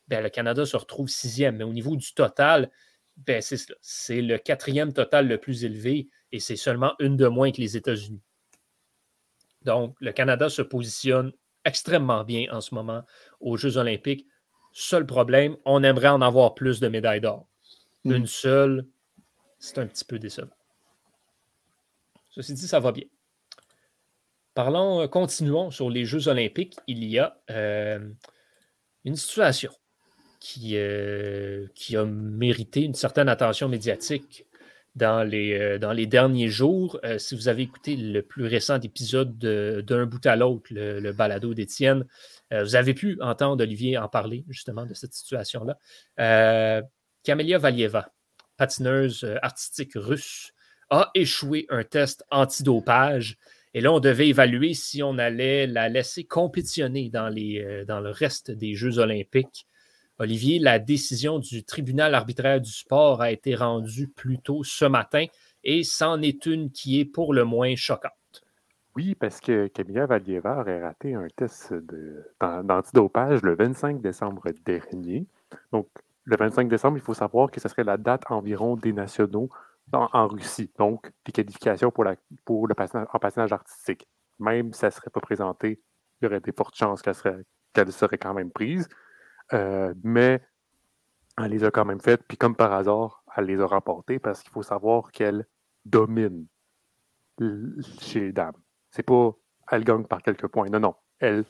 [0.08, 1.58] ben, le Canada se retrouve sixième.
[1.58, 2.68] Mais au niveau du total,
[3.16, 7.60] ben, c'est le quatrième total le plus élevé et c'est seulement une de moins que
[7.60, 8.22] les États-Unis.
[9.62, 11.32] Donc, le Canada se positionne
[11.64, 13.02] extrêmement bien en ce moment
[13.40, 14.26] aux Jeux olympiques.
[14.72, 17.48] Seul problème, on aimerait en avoir plus de médailles d'or.
[18.04, 18.12] Hmm.
[18.12, 18.86] Une seule,
[19.58, 20.54] c'est un petit peu décevant.
[22.30, 23.06] Ceci dit, ça va bien.
[24.54, 26.76] Parlons, continuons sur les Jeux olympiques.
[26.86, 28.10] Il y a euh,
[29.04, 29.72] une situation
[30.46, 34.46] qui, euh, qui, a mérité une certaine attention médiatique
[34.94, 36.98] dans les, dans les derniers jours.
[37.18, 42.06] si vous avez écouté le plus récent épisode d'un bout à l'autre, le, balado d'Étienne,
[42.50, 45.76] vous avez pu entendre Olivier en parler justement de cette situation-là.
[47.24, 48.08] Camélia Valieva,
[48.56, 50.52] patineuse artistique russe,
[50.88, 53.36] a échoué un test antidopage
[53.76, 58.00] et là, on devait évaluer si on allait la laisser compétitionner dans, les, euh, dans
[58.00, 59.66] le reste des Jeux olympiques.
[60.18, 65.26] Olivier, la décision du tribunal arbitraire du sport a été rendue plus tôt ce matin
[65.62, 68.12] et c'en est une qui est pour le moins choquante.
[68.94, 71.74] Oui, parce que Camilla Valieva aurait raté un test
[72.40, 75.26] d'antidopage le 25 décembre dernier.
[75.70, 75.88] Donc,
[76.24, 79.50] le 25 décembre, il faut savoir que ce serait la date environ des nationaux
[79.92, 80.70] en, Russie.
[80.78, 84.08] Donc, des qualifications pour, le patinage, artistique.
[84.38, 85.78] Même si ça ne serait pas présenté,
[86.20, 88.88] il y aurait des fortes chances qu'elle serait quand même prise.
[89.52, 90.42] Euh, mais
[91.38, 92.24] elle les a quand même faites.
[92.26, 95.46] Puis comme par hasard, elle les a remportées parce qu'il faut savoir qu'elle
[95.84, 96.46] domine
[98.00, 98.56] chez les dames.
[98.90, 99.32] C'est pas
[99.70, 100.68] elle gagne par quelques points.
[100.68, 100.94] Non, non.
[101.18, 101.44] Elle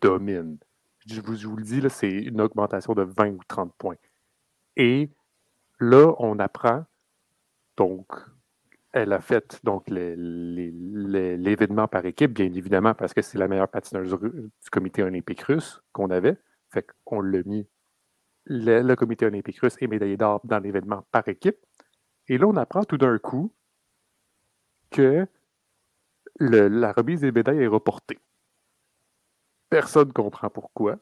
[0.00, 0.58] domine.
[1.06, 3.96] Je vous, le dis, c'est une augmentation de 20 ou 30 points.
[4.76, 5.10] Et
[5.80, 6.84] là, on apprend
[7.76, 8.06] donc,
[8.92, 14.16] elle a fait donc l'événement par équipe, bien évidemment, parce que c'est la meilleure patineuse
[14.18, 16.36] du comité olympique russe qu'on avait.
[16.70, 17.66] Fait qu'on l'a mis,
[18.44, 21.58] le, comité olympique russe est médaillé d'or dans l'événement par équipe.
[22.28, 23.54] Et là, on apprend tout d'un coup
[24.90, 25.26] que
[26.40, 28.18] la remise des médailles est reportée.
[29.70, 30.98] Personne ne comprend pourquoi.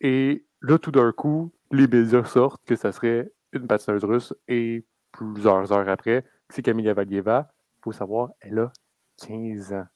[0.00, 4.86] Et là, tout d'un coup, les médias sortent que ça serait une patineuse russe et
[5.12, 7.52] plusieurs heures après, c'est Camilla Valieva.
[7.78, 8.72] Il faut savoir, elle a
[9.18, 9.86] 15 ans.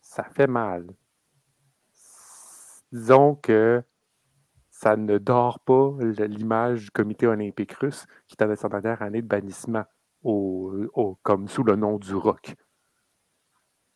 [0.00, 0.86] Ça fait mal.
[2.92, 3.82] Disons que
[4.70, 9.26] ça ne dort pas l'image du comité olympique russe qui avait sa dernière année de
[9.26, 9.84] bannissement
[10.22, 12.54] comme sous le nom du rock.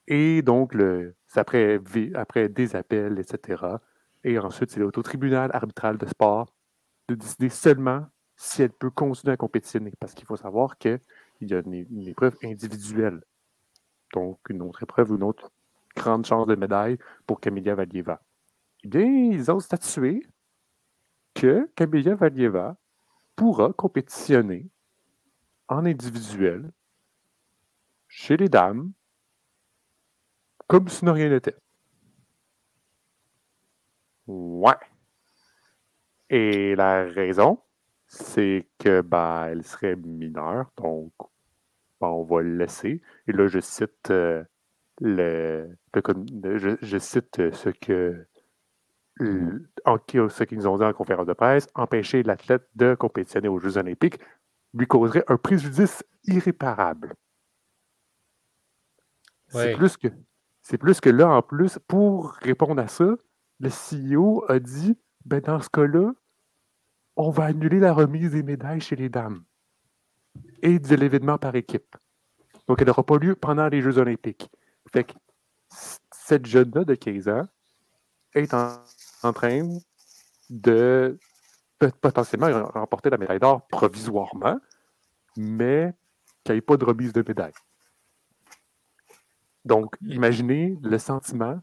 [0.06, 1.78] Et donc, le, après,
[2.48, 3.64] des appels, etc.
[4.22, 6.52] Et ensuite, c'est au tribunal arbitral de sport
[7.08, 9.92] de décider seulement si elle peut continuer à compétitionner.
[9.98, 11.00] Parce qu'il faut savoir qu'il
[11.40, 13.22] y a une, épreuve individuelle.
[14.12, 15.50] Donc, une autre épreuve, une autre
[15.96, 18.20] grande chance de médaille pour Camilla Valieva.
[18.84, 20.26] Bien, ils ont statué
[21.34, 22.76] que Camilla Valieva
[23.34, 24.68] pourra compétitionner
[25.68, 26.70] en individuel
[28.08, 28.92] chez les dames
[30.66, 31.56] comme si rien n'était.
[34.26, 34.74] Ouais.
[36.30, 37.60] Et la raison,
[38.06, 41.12] c'est que ben, elle serait mineure, donc
[42.00, 43.02] ben, on va le laisser.
[43.26, 44.44] Et là, je cite euh,
[45.00, 48.26] le, je, cite ce que
[49.18, 53.76] ce qu'ils nous ont dit en conférence de presse, empêcher l'athlète de compétitionner aux Jeux
[53.76, 54.18] olympiques
[54.72, 57.14] lui causerait un préjudice irréparable.
[59.48, 60.08] C'est plus que
[60.62, 63.04] c'est plus que là, en plus, pour répondre à ça,
[63.60, 66.12] le CEO a dit ben dans ce cas-là,
[67.16, 69.44] on va annuler la remise des médailles chez les dames
[70.62, 71.96] et de l'événement par équipe.
[72.66, 74.50] Donc, elle n'aura pas lieu pendant les Jeux olympiques.
[74.90, 75.12] Fait que
[75.68, 77.46] cette jeune-là de 15 ans
[78.34, 78.82] est en,
[79.32, 79.78] train
[80.50, 81.18] de
[82.00, 84.58] potentiellement remporter la médaille d'or provisoirement,
[85.36, 85.92] mais
[86.44, 87.52] qu'il n'y ait pas de remise de médaille.
[89.64, 91.60] Donc, imaginez le sentiment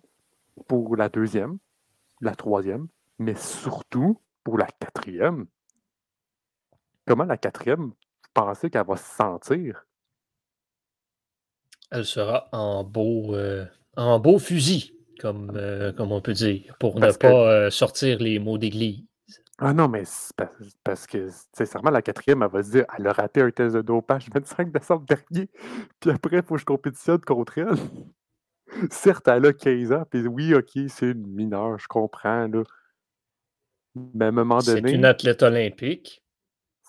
[0.68, 1.60] pour la deuxième,
[2.20, 2.88] la troisième,
[3.20, 5.46] mais surtout pour la quatrième,
[7.06, 7.94] comment la quatrième,
[8.34, 9.86] pensez qu'elle va se sentir?
[11.92, 17.00] Elle sera en beau, euh, en beau fusil, comme, euh, comme on peut dire, pour
[17.00, 19.06] ne pas euh, sortir les mots d'église.
[19.60, 20.04] Ah non, mais
[20.84, 23.82] parce, que, sincèrement, la quatrième, elle va se dire elle a raté un test de
[23.82, 25.50] dopage le 25 décembre dernier,
[26.00, 27.78] puis après, il faut que je compétitionne contre elle.
[28.90, 32.64] certes, elle a 15 ans, puis oui, ok, c'est une mineure, je comprends, là.
[33.94, 34.90] Mais à un moment donné.
[34.90, 36.24] C'est une athlète olympique.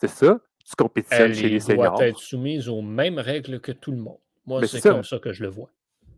[0.00, 0.40] C'est ça.
[0.64, 1.84] Tu compétitionnes chez les seniors.
[1.84, 4.20] Elle doit être soumise aux mêmes règles que tout le monde.
[4.46, 5.70] Moi, c'est comme ça que je le vois.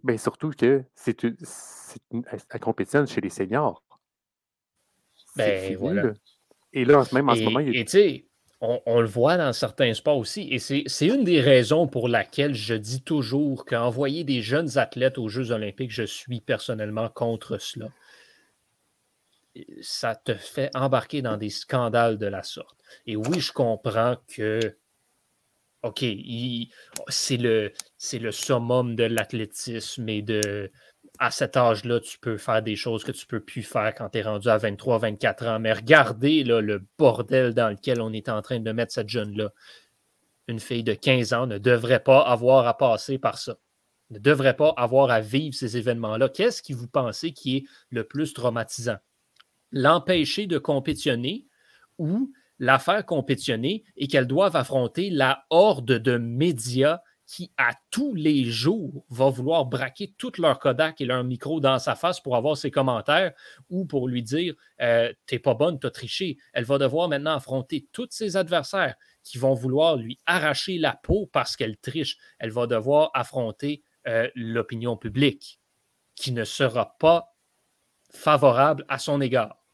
[0.05, 1.35] Mais surtout que c'est une,
[2.31, 3.83] elle compétitionne chez les seniors.
[5.37, 6.13] Ben voilà.
[6.73, 8.29] Et là, même en ce moment, il est
[8.87, 10.49] on, le voit dans certains sports aussi.
[10.51, 15.29] Et c'est une des raisons pour laquelle je dis toujours qu'envoyer des jeunes athlètes aux
[15.29, 17.89] Jeux olympiques, je suis personnellement contre cela.
[19.83, 22.77] Ça te fait embarquer dans des scandales de la sorte.
[23.07, 24.77] Et oui, je comprends que,
[25.85, 26.03] OK,
[27.09, 27.71] c'est le,
[28.15, 30.71] le summum de l'athlétisme et de,
[31.19, 34.09] à cet âge-là, tu peux faire des choses que tu ne peux plus faire quand
[34.09, 35.61] tu es rendu à 23, 24 ans.
[35.61, 39.53] Mais regardez le bordel dans lequel on est en train de mettre cette jeune-là.
[40.49, 43.59] Une fille de 15 ans ne devrait pas avoir à passer par ça.
[44.09, 46.31] Ne devrait pas avoir à vivre ces événements-là.
[46.31, 48.99] Qu'est-ce qui vous pensez qui est le plus traumatisant?
[49.71, 51.47] L'empêcher de compétitionner
[51.99, 58.15] ou la faire compétitionner et qu'elle doive affronter la horde de médias qui, à tous
[58.15, 62.37] les jours, va vouloir braquer tout leur Kodak et leur micro dans sa face pour
[62.37, 63.33] avoir ses commentaires
[63.71, 66.37] ou pour lui dire euh, T'es pas bonne, t'as triché.
[66.53, 71.27] Elle va devoir maintenant affronter tous ses adversaires qui vont vouloir lui arracher la peau
[71.33, 72.19] parce qu'elle triche.
[72.39, 75.61] Elle va devoir affronter euh, l'opinion publique
[76.15, 77.35] qui ne sera pas
[78.11, 79.65] favorable à son égard.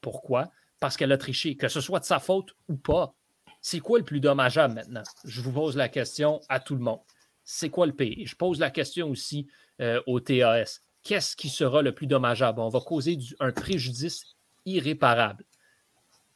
[0.00, 0.50] Pourquoi?
[0.80, 3.14] Parce qu'elle a triché, que ce soit de sa faute ou pas.
[3.60, 5.02] C'est quoi le plus dommageable maintenant?
[5.24, 7.00] Je vous pose la question à tout le monde.
[7.44, 8.26] C'est quoi le pays?
[8.26, 9.48] Je pose la question aussi
[9.80, 10.80] euh, au TAS.
[11.02, 12.60] Qu'est-ce qui sera le plus dommageable?
[12.60, 14.36] On va causer un préjudice
[14.66, 15.44] irréparable.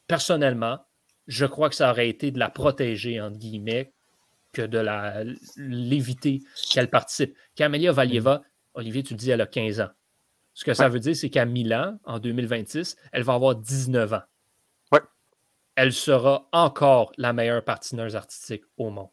[0.06, 0.78] Personnellement,
[1.26, 3.92] je crois que ça aurait été de la protéger, entre guillemets,
[4.52, 7.36] que de l'éviter qu'elle participe.
[7.54, 8.42] Camélia Valieva,
[8.74, 9.90] Olivier, tu le dis, elle a 15 ans.
[10.54, 14.22] Ce que ça veut dire, c'est qu'à Milan, en 2026, elle va avoir 19 ans
[15.74, 19.08] elle sera encore la meilleure patineuse artistique au monde.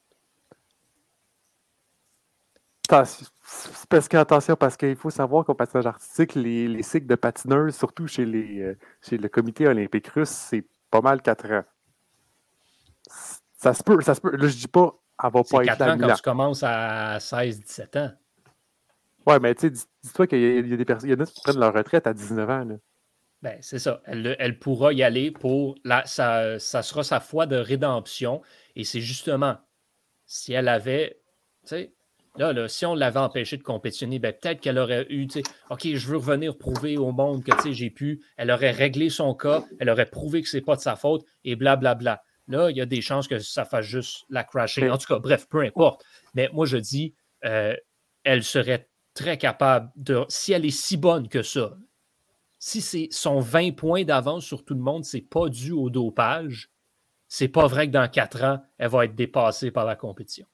[2.90, 8.26] Parce qu'attention, parce qu'il faut savoir qu'au patinage artistique, les, cycles de patineurs, surtout chez,
[8.26, 11.64] les, euh, chez le comité olympique russe, c'est pas mal 4 ans.
[13.58, 14.36] Ça se peut, ça se peut.
[14.36, 14.92] Là, je dis pas,
[15.24, 18.12] elle va pas être 4 ans quand tu commences à 16-17 ans.
[19.28, 21.42] Ouais, mais tu sais, dis-toi qu'il y, a des personnes, il y en a qui
[21.42, 22.66] prennent leur retraite à 19 ans.
[22.66, 22.76] Là.
[23.42, 24.02] Ben, c'est ça.
[24.06, 25.76] Elle, pourra y aller pour.
[25.86, 28.42] La, ça, ça sera sa foi de rédemption.
[28.76, 29.58] Et c'est justement,
[30.26, 31.22] si elle avait.
[31.64, 31.94] Tu sais,
[32.36, 35.28] là, là, si on l'avait empêché de compétitionner, ben, peut-être qu'elle aurait eu.
[35.28, 38.22] Tu sais, OK, je veux revenir prouver au monde que tu sais, j'ai pu.
[38.36, 39.64] Elle aurait réglé son cas.
[39.80, 41.96] Elle aurait prouvé que c'est pas de sa faute et blablabla.
[41.96, 42.24] Bla, bla.
[42.50, 44.90] Là, il y a des chances que ça fasse juste la crasher.
[44.90, 46.04] En tout cas, bref, peu importe.
[46.34, 47.14] Mais moi, je dis,
[47.46, 47.76] euh,
[48.24, 50.26] elle serait très capable de.
[50.28, 51.78] Si elle est si bonne que ça,
[52.60, 56.70] si c'est son 20 points d'avance sur tout le monde, c'est pas dû au dopage,
[57.28, 60.46] c'est pas vrai que dans 4 ans, elle va être dépassée par la compétition.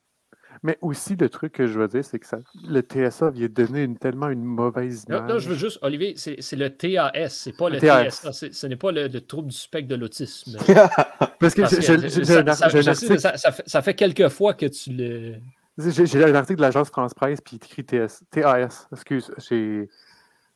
[0.62, 3.82] Mais aussi, le truc que je veux dire, c'est que ça, le TSA vient donner
[3.82, 5.28] une, tellement une mauvaise image.
[5.28, 8.32] Non, je veux juste, Olivier, c'est le TAS, c'est pas le, TSA.
[8.32, 10.56] Ce n'est pas le, trouble du spectre de l'autisme.
[11.40, 11.66] Parce que,
[13.66, 15.34] ça, fait, quelques fois que tu le.
[15.76, 18.88] J'ai un article de l'agence France-Presse, puis il écrit TAS.
[18.92, 19.90] Excuse, j'ai.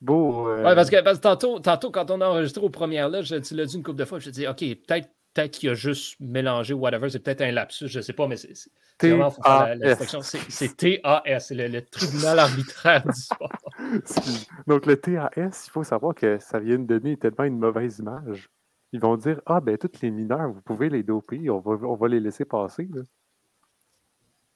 [0.00, 0.48] Beau.
[0.48, 3.54] Euh, ouais, parce que, tantôt, tantôt, quand on a enregistré aux premières là, je, tu
[3.54, 6.18] l'as dit une couple de fois, je te dis, OK, peut-être peut qu'il a juste
[6.20, 8.54] mélangé whatever, c'est peut-être un lapsus, je ne sais pas, mais c'est
[9.00, 13.52] vraiment C'est TAS, c'est le, tribunal arbitraire du sport.
[14.66, 18.50] Donc le TAS, il faut savoir que ça vient de donner tellement une mauvaise image.
[18.92, 21.94] Ils vont dire Ah ben tous les mineurs, vous pouvez les doper, on va, on
[21.94, 22.88] va les laisser passer.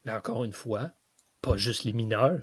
[0.05, 0.91] Mais encore une fois,
[1.41, 2.41] pas juste les mineurs.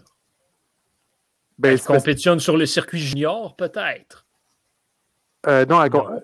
[1.62, 4.26] Ben, elle compétitionne sur le circuit junior, peut-être.
[5.48, 6.20] Euh, non, elle, non.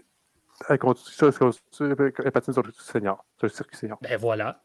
[0.67, 3.99] elle, continue sur, elle patine sur le senior, sur le circuit senior.
[4.01, 4.63] Ben voilà.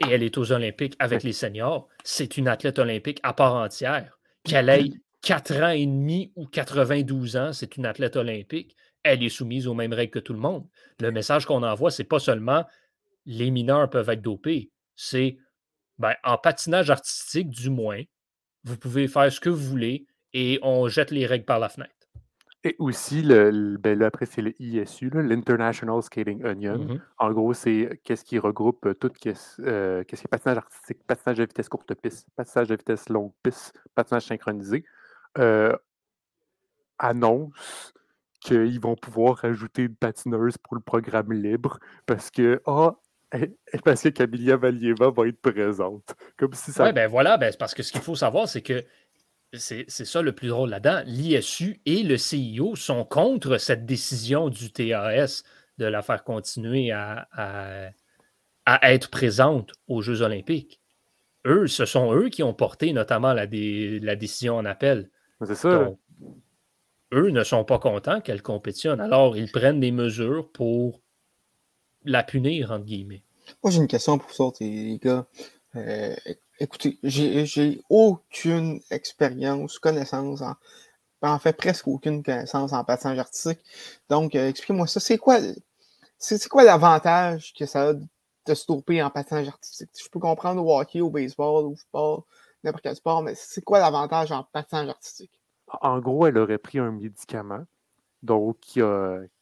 [0.00, 1.88] Et elle est aux Olympiques avec les seniors.
[2.04, 4.18] C'est une athlète olympique à part entière.
[4.44, 8.76] Qu'elle ait 4 ans et demi ou 92 ans, c'est une athlète olympique.
[9.02, 10.66] Elle est soumise aux mêmes règles que tout le monde.
[11.00, 12.64] Le message qu'on envoie, c'est pas seulement
[13.26, 15.38] les mineurs peuvent être dopés, c'est
[15.98, 18.02] ben, en patinage artistique, du moins,
[18.64, 21.94] vous pouvez faire ce que vous voulez et on jette les règles par la fenêtre.
[22.66, 26.78] Et aussi, le, ben là, après, c'est le ISU, l'International Skating Union.
[26.78, 27.00] Mm-hmm.
[27.18, 29.12] En gros, c'est qu'est-ce qui regroupe tout
[29.60, 33.32] euh, qu'est-ce qui est patinage artistique, patinage de vitesse courte piste, patinage de vitesse longue
[33.42, 34.84] piste, patinage synchronisé,
[35.38, 35.76] euh,
[36.98, 37.92] annonce
[38.40, 42.94] qu'ils vont pouvoir ajouter une patineuse pour le programme libre parce que, ah,
[43.84, 46.14] parce que Camilla Valieva va être présente.
[46.38, 46.84] Comme si ça.
[46.84, 48.84] Oui, ben voilà, ben, parce que ce qu'il faut savoir, c'est que
[49.58, 51.02] c'est ça le plus drôle là-dedans.
[51.06, 55.42] L'ISU et le CIO sont contre cette décision du TAS
[55.78, 57.28] de la faire continuer à,
[58.66, 60.80] à, être présente aux Jeux olympiques.
[61.46, 65.10] Eux, ce sont eux qui ont porté notamment la, la décision en appel.
[65.46, 65.92] C'est ça.
[67.12, 69.00] eux ne sont pas contents qu'elle compétitionne.
[69.00, 71.02] Alors, ils prennent des mesures pour
[72.04, 73.24] la punir, entre guillemets.
[73.62, 75.26] Moi, j'ai une question pour vous les gars.
[75.76, 76.14] Euh,
[76.60, 80.42] écoutez, j'ai aucune expérience, connaissance,
[81.22, 83.60] en, fait presque aucune connaissance en patinage artistique.
[84.08, 85.00] Donc, euh, expliquez-moi ça.
[85.00, 85.38] C'est quoi,
[86.50, 89.90] quoi l'avantage que ça a de se tourner en patinage artistique?
[90.00, 92.22] Je peux comprendre au hockey, au baseball, au football,
[92.62, 95.40] n'importe quel sport, mais c'est quoi l'avantage en patinage artistique?
[95.80, 97.64] En gros, elle aurait pris un médicament,
[98.22, 98.80] donc qui,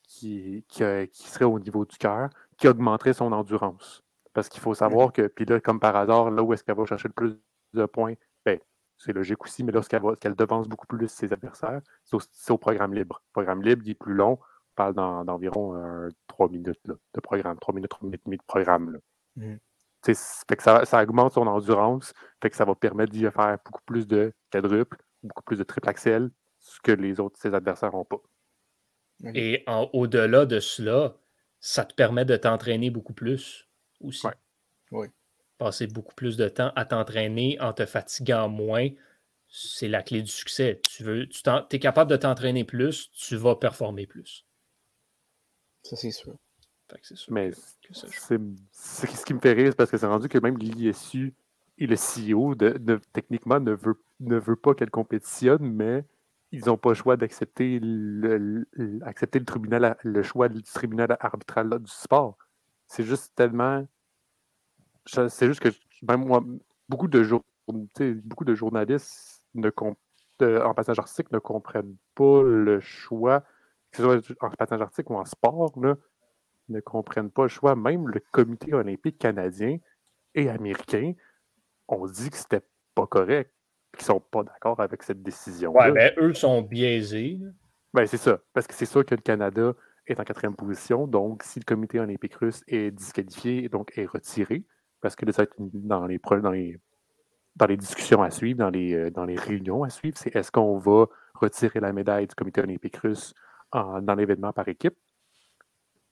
[0.07, 4.03] qui, qui serait au niveau du cœur, qui augmenterait son endurance.
[4.33, 6.87] Parce qu'il faut savoir que, puis là, comme par hasard, là où est-ce qu'elle va
[6.87, 7.38] chercher le plus
[7.75, 8.14] de points,
[8.45, 8.59] ben,
[8.97, 13.23] c'est logique aussi, mais lorsqu'elle qu'elle devance beaucoup plus ses adversaires, c'est au, programme libre.
[13.29, 17.59] Le programme libre, il est plus long, on parle d'environ euh, 3 minutes de programme,
[17.59, 18.92] 3 minutes, 3 minutes et demie de programme.
[18.92, 18.99] Là.
[20.05, 23.83] Fait que ça, ça, augmente son endurance, fait que ça va permettre d'y faire beaucoup
[23.87, 28.05] plus de quadruple, beaucoup plus de triple axel, ce que les autres, ses adversaires n'ont
[28.05, 28.21] pas.
[29.35, 31.14] Et au-delà de cela,
[31.61, 33.68] ça te permet de t'entraîner beaucoup plus
[34.03, 34.27] aussi.
[34.91, 35.09] Oui.
[35.59, 38.88] Passer beaucoup plus de temps à t'entraîner en te fatiguant moins,
[39.49, 40.81] c'est la clé du succès.
[40.88, 44.45] Tu veux, tu es capable de t'entraîner plus, tu vas performer plus.
[45.83, 46.35] Ça, c'est sûr.
[47.31, 47.51] Mais
[48.71, 51.35] c'est ce qui me fait rire, parce que c'est rendu que même l'ISU
[51.79, 56.05] et le CEO, de, techniquement, ne veut, ne veut pas qu'elle compétitionne, mais
[56.51, 58.69] ils n'ont pas le choix d'accepter le,
[59.03, 62.37] accepter le, tribunal, le choix du tribunal arbitral du sport.
[62.93, 63.87] C'est juste tellement.
[65.07, 65.71] C'est juste que
[66.03, 66.45] même moi,
[66.91, 67.27] beaucoup de,
[68.21, 69.71] beaucoup de journalistes ne
[70.61, 73.41] en passage artistique ne comprennent pas le choix,
[73.91, 75.97] que ce soit en passage artistique ou en sport, là,
[76.69, 77.75] ne comprennent pas le choix.
[77.75, 79.79] Même le comité olympique canadien
[80.35, 81.15] et américain
[81.89, 82.63] ont dit que c'était
[82.95, 83.51] pas correct
[83.97, 85.73] qui sont pas d'accord avec cette décision.
[85.73, 87.41] Ouais, ben, eux sont biaisés.
[87.95, 88.39] Ben, c'est ça.
[88.53, 89.73] Parce que c'est sûr que le Canada
[90.07, 91.07] est en quatrième position.
[91.07, 94.65] Donc, si le comité olympique russe est disqualifié, donc est retiré,
[95.01, 96.81] parce que ça va être dans les, dans les,
[97.57, 100.51] dans les discussions à suivre, dans les, euh, dans les réunions à suivre, c'est est-ce
[100.51, 103.35] qu'on va retirer la médaille du comité olympique russe
[103.73, 104.97] dans l'événement par équipe?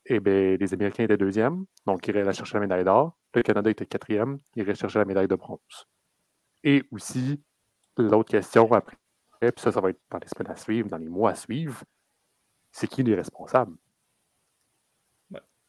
[0.07, 3.16] Eh bien, les Américains étaient deuxièmes, donc ils iraient chercher la médaille d'or.
[3.35, 5.87] Le Canada était quatrième, ils iraient chercher la médaille de bronze.
[6.64, 7.42] Et aussi,
[7.96, 8.96] L'autre question après,
[9.40, 11.83] puis ça, ça va être dans les semaines à suivre, dans les mois à suivre,
[12.72, 13.76] c'est qui les responsables?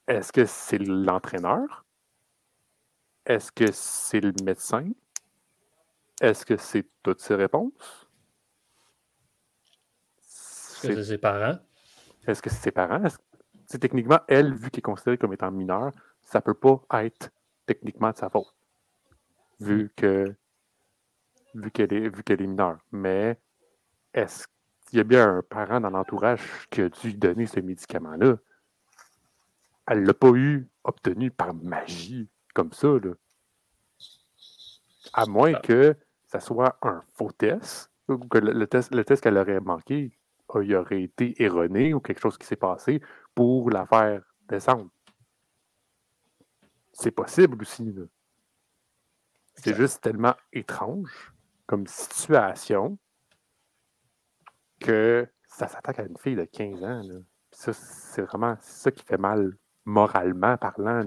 [0.07, 1.85] Est-ce que c'est l'entraîneur?
[3.25, 4.89] Est-ce que c'est le médecin?
[6.19, 8.07] Est-ce que c'est toutes ces réponses?
[10.19, 11.59] Est-ce que c'est ses parents?
[12.27, 13.03] Est-ce que c'est ses parents?
[13.67, 15.91] C'est techniquement, elle, vu qu'elle est considérée comme étant mineure,
[16.23, 17.29] ça ne peut pas être
[17.65, 18.53] techniquement de sa faute.
[19.59, 20.35] Vu que
[21.53, 22.79] vu qu'elle est, vu qu'elle est mineure.
[22.91, 23.39] Mais
[24.13, 24.47] est-ce
[24.91, 28.35] qu'il y a bien un parent dans l'entourage qui a dû donner ce médicament-là?
[29.87, 32.89] Elle ne l'a pas eu obtenu par magie, comme ça.
[32.89, 33.13] Là.
[35.13, 35.59] À moins ah.
[35.61, 35.95] que
[36.27, 40.11] ça soit un faux test, ou que le, test, le test qu'elle aurait manqué
[40.59, 43.01] il aurait été erroné ou quelque chose qui s'est passé
[43.33, 44.89] pour la faire descendre.
[46.91, 47.95] C'est possible aussi.
[49.55, 51.33] C'est juste tellement étrange
[51.65, 52.97] comme situation
[54.81, 57.01] que ça s'attaque à une fille de 15 ans.
[57.51, 59.53] Ça, c'est vraiment ça qui fait mal
[59.85, 61.05] moralement parlant,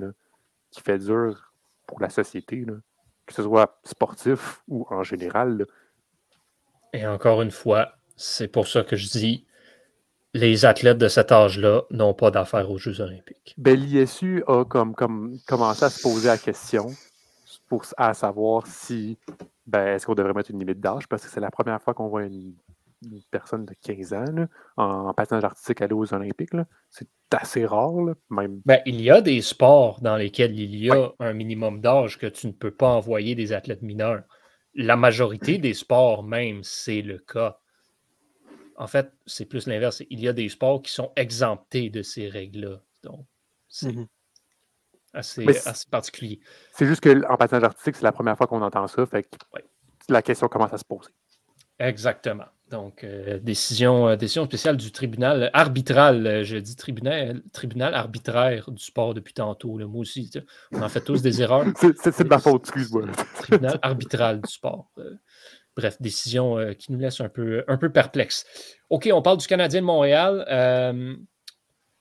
[0.70, 1.52] qui fait dur
[1.87, 2.64] pour la société,
[3.26, 5.66] que ce soit sportif ou en général.
[6.92, 9.46] Et encore une fois, c'est pour ça que je dis
[10.35, 13.54] les athlètes de cet âge-là n'ont pas d'affaires aux Jeux olympiques.
[13.56, 16.88] Ben, L'ISU a comme, comme, commencé à se poser la question
[17.68, 19.16] pour, à savoir si
[19.66, 21.06] ben, est-ce qu'on devrait mettre une limite d'âge?
[21.06, 22.52] Parce que c'est la première fois qu'on voit une,
[23.31, 24.46] personne de 15 ans
[24.77, 26.50] en, patinage artistique aller aux Olympiques.
[26.90, 27.92] C'est assez rare.
[28.31, 28.61] même.
[28.65, 32.27] Ben, il y a des sports dans lesquels il y a un minimum d'âge que
[32.27, 34.23] tu ne peux pas envoyer des athlètes mineurs.
[34.75, 37.59] La majorité des sports, même, c'est le cas.
[38.77, 40.02] En fait, c'est plus l'inverse.
[40.11, 42.81] Il y a des sports qui sont exemptés de ces règles-là.
[43.05, 43.27] Donc,
[43.69, 44.07] c'est mm-hmm
[45.15, 45.46] assez,
[45.90, 46.40] particulier.
[46.73, 49.07] C'est juste qu'en patinage artistique, c'est la première fois qu'on entend ça.
[49.07, 49.29] Fait
[50.09, 51.11] la question commence à se poser.
[51.79, 52.44] Exactement.
[52.75, 56.27] Donc, euh, décision, euh, décision spéciale du tribunal arbitral.
[56.27, 59.79] Euh, je dis tribunal, tribunal arbitraire du sport depuis tantôt.
[59.79, 60.29] Moi aussi,
[60.72, 61.66] on en fait tous des erreurs.
[62.02, 63.04] C'est de ma faute, excuse-moi.
[63.37, 64.90] tribunal arbitral du sport.
[65.77, 68.44] bref, décision qui nous laisse un peu, un peu perplexes.
[68.90, 70.44] OK, on parle du Canadien de Montréal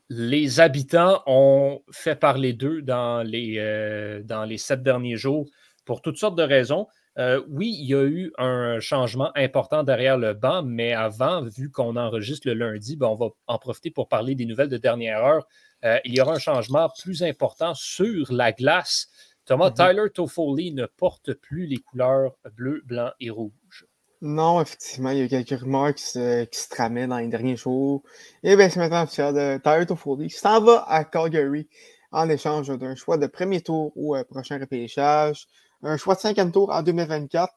[0.10, 5.48] les habitants ont fait parler d'eux dans, les, dans les sept derniers jours
[5.86, 6.88] pour toutes sortes de raisons.
[7.20, 11.70] Euh, oui, il y a eu un changement important derrière le banc, mais avant, vu
[11.70, 15.24] qu'on enregistre le lundi, ben, on va en profiter pour parler des nouvelles de dernière
[15.24, 15.48] heure.
[15.86, 19.10] Euh, il y aura un changement plus important sur la glace.
[19.46, 19.90] Thomas, mm-hmm.
[19.90, 23.86] Tyler Toffoli ne porte plus les couleurs bleu, blanc et rouge.
[24.22, 27.28] Non, effectivement, il y a eu quelques rumeurs qui se, qui se tramaient dans les
[27.28, 28.04] derniers jours.
[28.42, 31.68] Et bien, c'est maintenant officiel de Tyler Toffoli s'en va à Calgary
[32.14, 35.48] en échange d'un choix de premier tour au euh, prochain repêchage,
[35.84, 37.54] un choix de cinquième tour en 2024.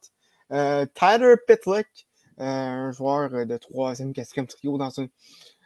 [0.51, 1.87] Euh, Tyler Pitlick,
[2.39, 5.09] euh, un joueur de troisième, quatrième trio dans une.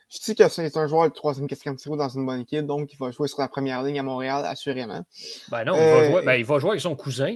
[0.10, 2.92] Je dis que c'est un joueur de troisième, quatrième trio dans une bonne équipe, donc
[2.92, 5.06] il va jouer sur la première ligne à Montréal, assurément.
[5.50, 7.36] Ben non, il, va jouer, ben, il va jouer avec son cousin.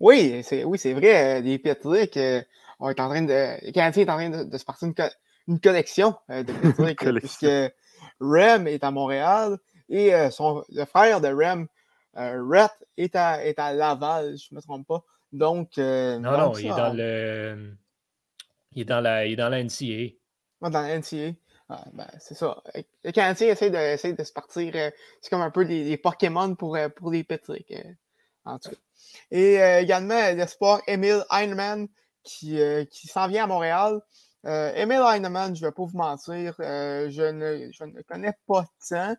[0.00, 1.40] Oui, c'est oui, vrai.
[1.42, 2.18] Les Pitlick
[2.80, 3.66] on est en train de.
[3.66, 4.88] Le Canadien est en train de, se partir
[5.46, 6.52] une, collection euh, de
[7.18, 7.46] puisque
[8.20, 9.58] Rem est à Montréal
[9.88, 11.66] et euh, son, le frère de Rem, euh,
[12.14, 15.04] Rhett, est à, est à Laval, je ne me trompe pas.
[15.32, 15.76] Donc.
[15.76, 17.76] non, non, il est dans le.
[18.72, 20.14] Il est dans la, il est dans la NCA.
[20.62, 21.36] Ah, dans la NCA.
[21.70, 22.62] Ah, ben, c'est ça.
[23.04, 24.72] Le Canadien essaie de, de se partir.
[24.72, 27.66] c'est comme un peu des, Pokémon pour, pour les petits.
[28.44, 28.76] en tout cas.
[29.30, 31.88] Et également, l'espoir Emile Heinemann,
[32.44, 34.00] euh, qui, s'en vient à Montréal.
[34.46, 38.34] Euh, Emile Heinemann, je ne vais pas vous mentir, euh, je, ne, je, ne, connais
[38.46, 39.16] pas tant,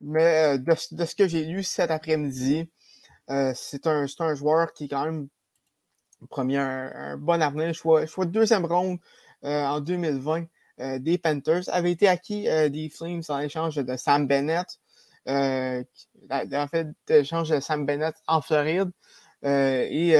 [0.00, 2.70] mais de, ce que j'ai lu cet après-midi,
[3.28, 5.28] c'est un, un, joueur qui quand même
[6.30, 7.72] premier, un, bon avenir.
[7.72, 8.98] Je vois, deuxième ronde
[9.42, 10.46] en 2020
[10.98, 11.64] des Panthers.
[11.68, 14.66] Avait été acquis des Flames en échange de Sam Bennett.
[15.26, 18.90] en fait, échange de Sam Bennett en Floride.
[19.42, 20.16] et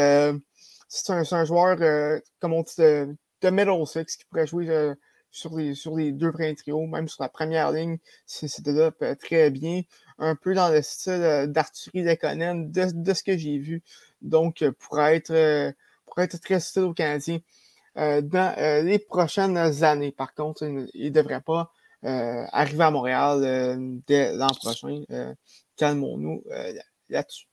[0.95, 3.17] c'est un, joueur, euh, comme on dit, de,
[3.51, 4.95] middle six qui pourrait jouer euh,
[5.35, 9.51] sur, les, sur les deux premiers trios, même sur la première ligne, c'était là très
[9.51, 9.83] bien.
[10.19, 13.83] Un peu dans le style d'Arthurie Lekonen, de, de ce que j'ai vu.
[14.23, 15.73] Donc, euh, pour être,
[16.07, 17.41] pour être très style au Canadien.
[17.97, 20.65] dans les prochaines années, par contre,
[20.95, 21.73] il ne devrait pas
[22.03, 25.03] arriver à Montréal dès l'an prochain.
[25.77, 26.45] Calmons-nous
[27.09, 27.47] là-dessus.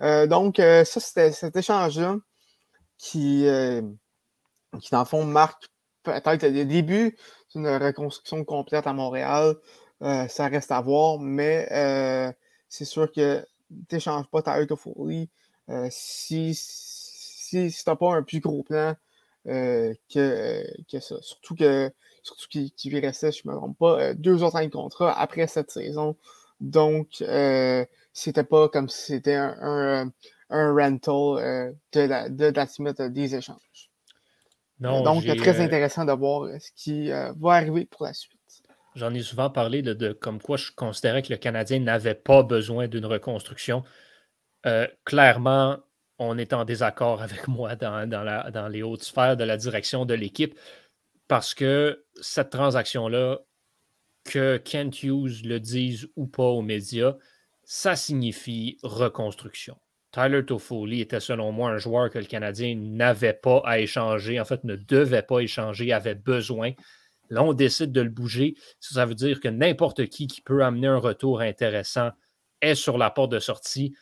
[0.00, 2.18] donc, ça, c'était cet échange-là
[2.98, 3.80] qui, euh,
[4.80, 5.68] qui dans le fond, marque
[6.02, 7.16] peut-être le début
[7.54, 9.56] d'une reconstruction complète à Montréal.
[10.02, 12.32] Euh, ça reste à voir, mais euh,
[12.68, 13.44] c'est sûr que
[13.88, 15.28] tu n'échanges pas ta Foley
[15.90, 18.94] si, si, si tu n'as pas un plus gros plan
[19.44, 19.94] que,
[20.90, 21.16] que ça.
[21.20, 21.90] Surtout que
[22.22, 25.46] surtout qu'il qui restait, je ne me trompe pas, deux autres ans de contrat après
[25.46, 26.16] cette saison.
[26.60, 27.22] Donc,
[28.12, 30.10] c'était pas comme si c'était un,
[30.50, 33.87] un rental euh, de, la, de, des échanges.
[34.80, 38.34] Donc, c'est très euh, intéressant de voir euh, ce qui va arriver pour la suite.
[38.94, 42.88] J'en ai souvent parlé de, comme quoi je considérais que le Canadien n'avait pas besoin
[42.88, 43.84] d'une reconstruction.
[45.04, 45.78] clairement,
[46.18, 50.04] on est en désaccord avec moi dans, la, dans les hautes sphères de la direction
[50.04, 50.58] de l'équipe
[51.28, 53.38] parce que cette transaction-là,
[54.24, 57.16] que Kent Hughes le dise ou pas aux médias,
[57.64, 59.78] ça signifie reconstruction.
[60.18, 64.44] Tyler Toffoli était selon moi un joueur que le Canadien n'avait pas à échanger, en
[64.44, 66.72] fait ne devait pas échanger, avait besoin.
[67.30, 68.56] Là, on décide de le bouger.
[68.80, 72.10] Ça, veut dire que n'importe qui qui peut amener un retour intéressant
[72.60, 73.94] est sur la porte de sortie.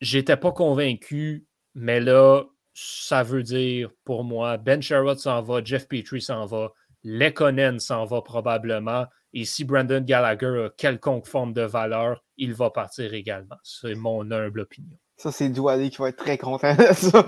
[0.00, 1.46] J'étais pas convaincu,
[1.76, 2.42] mais là,
[2.74, 6.72] ça veut dire pour moi, Ben Sherrod s'en va, Jeff Petrie s'en va,
[7.04, 9.06] Lekonen s'en va probablement.
[9.32, 13.58] Et si Brandon Gallagher a quelconque forme de valeur, il va partir également.
[13.62, 14.98] C'est mon humble opinion.
[15.22, 17.24] Ça, c'est Doualé qui va être très content de ça.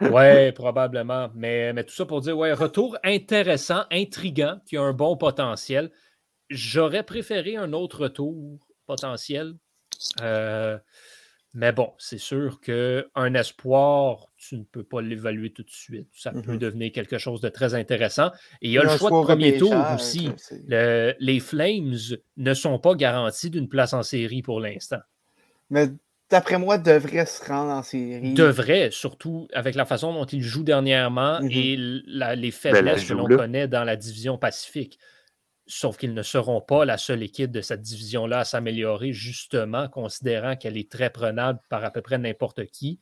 [0.00, 1.28] oui, probablement.
[1.34, 5.90] Mais, mais tout ça pour dire, ouais, retour intéressant, intriguant, qui a un bon potentiel.
[6.48, 9.56] J'aurais préféré un autre retour potentiel.
[10.22, 10.78] Euh,
[11.52, 16.08] mais bon, c'est sûr qu'un espoir, tu ne peux pas l'évaluer tout de suite.
[16.14, 16.58] Ça peut mm-hmm.
[16.58, 18.30] devenir quelque chose de très intéressant.
[18.62, 20.30] Et il y a le choix de premier tour aussi.
[20.66, 21.98] les Flames
[22.38, 25.00] ne sont pas garantis d'une place en série pour l'instant.
[25.68, 25.88] Mais
[26.30, 28.34] d'après moi, devrait se rendre en série.
[28.34, 31.50] Devrait, surtout avec la façon dont il joue dernièrement mhm.
[31.50, 34.98] et les ben, faiblesses que l'on connaît dans la division Pacifique.
[35.68, 40.54] Sauf qu'ils ne seront pas la seule équipe de cette division-là à s'améliorer, justement, considérant
[40.54, 43.00] qu'elle est très prenable par à peu près n'importe qui.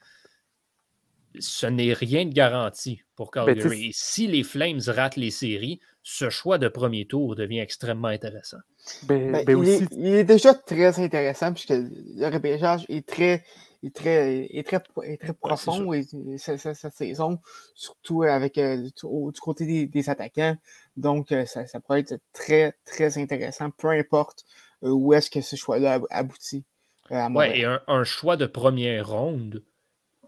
[1.38, 3.86] Ce n'est rien de garanti pour ben, Calgary.
[3.86, 8.58] Et si les Flames ratent les séries, ce choix de premier tour devient extrêmement intéressant.
[9.04, 13.42] Ben, ben, il, est, il, est, déjà très intéressant puisque le repêchage est très,
[13.82, 15.90] est très, est très, est très profond
[16.36, 17.38] cette, saison,
[17.74, 20.56] surtout avec euh, du, côté des, attaquants.
[20.96, 24.44] Donc, euh, ça, ça, pourrait être très, très intéressant, peu importe
[24.82, 26.64] euh, où est-ce que ce choix-là aboutit.
[27.10, 29.62] oui, et un, choix de première ronde,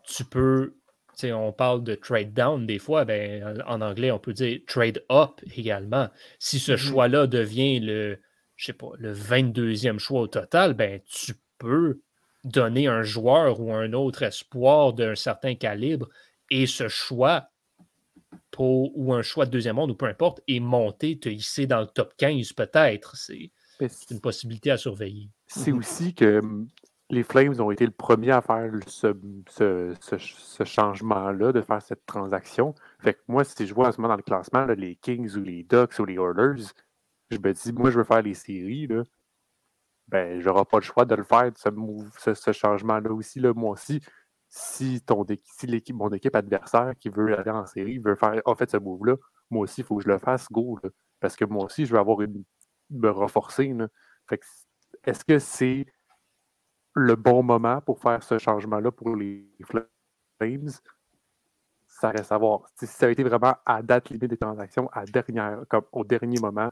[0.05, 0.75] tu peux.
[1.25, 5.41] On parle de trade down des fois, ben, en anglais, on peut dire trade up
[5.57, 6.09] également.
[6.39, 6.77] Si ce mm-hmm.
[6.77, 8.19] choix-là devient le,
[8.57, 12.01] je sais pas, le 22e choix au total, ben, tu peux
[12.45, 16.09] donner un joueur ou un autre espoir d'un certain calibre
[16.51, 17.51] et ce choix
[18.51, 21.81] pour, ou un choix de deuxième monde ou peu importe est monté, te hisser dans
[21.81, 23.17] le top 15 peut-être.
[23.17, 23.51] C'est
[24.11, 25.29] une possibilité à surveiller.
[25.47, 26.41] C'est aussi que
[27.11, 29.15] les Flames ont été le premier à faire ce,
[29.49, 32.75] ce, changement-là, de faire cette transaction.
[32.99, 35.43] Fait que moi, si je vois en ce moment dans le classement les Kings ou
[35.43, 36.65] les Ducks ou les Oilers,
[37.31, 38.87] je me dis, moi, je veux faire les séries.
[38.89, 39.05] Là
[40.09, 43.41] ben, j'aurai pas le choix de le faire, ce, changement-là aussi.
[43.41, 44.01] Moi aussi,
[44.49, 48.71] si, ton, si mon équipe adversaire qui veut aller en série veut faire en fait
[48.71, 49.17] ce move-là,
[49.51, 50.79] moi aussi, il faut que je le fasse, go.
[51.21, 52.45] parce que moi aussi, je veux avoir une,
[52.91, 53.73] me renforcer.
[55.05, 55.87] est-ce que c'est
[56.97, 60.71] le bon moment pour faire ce changement-là pour les Flames?
[61.87, 62.67] Ça reste à voir.
[62.75, 66.39] Si ça a été vraiment à date limite des transactions, à dernière, comme au dernier
[66.41, 66.71] moment,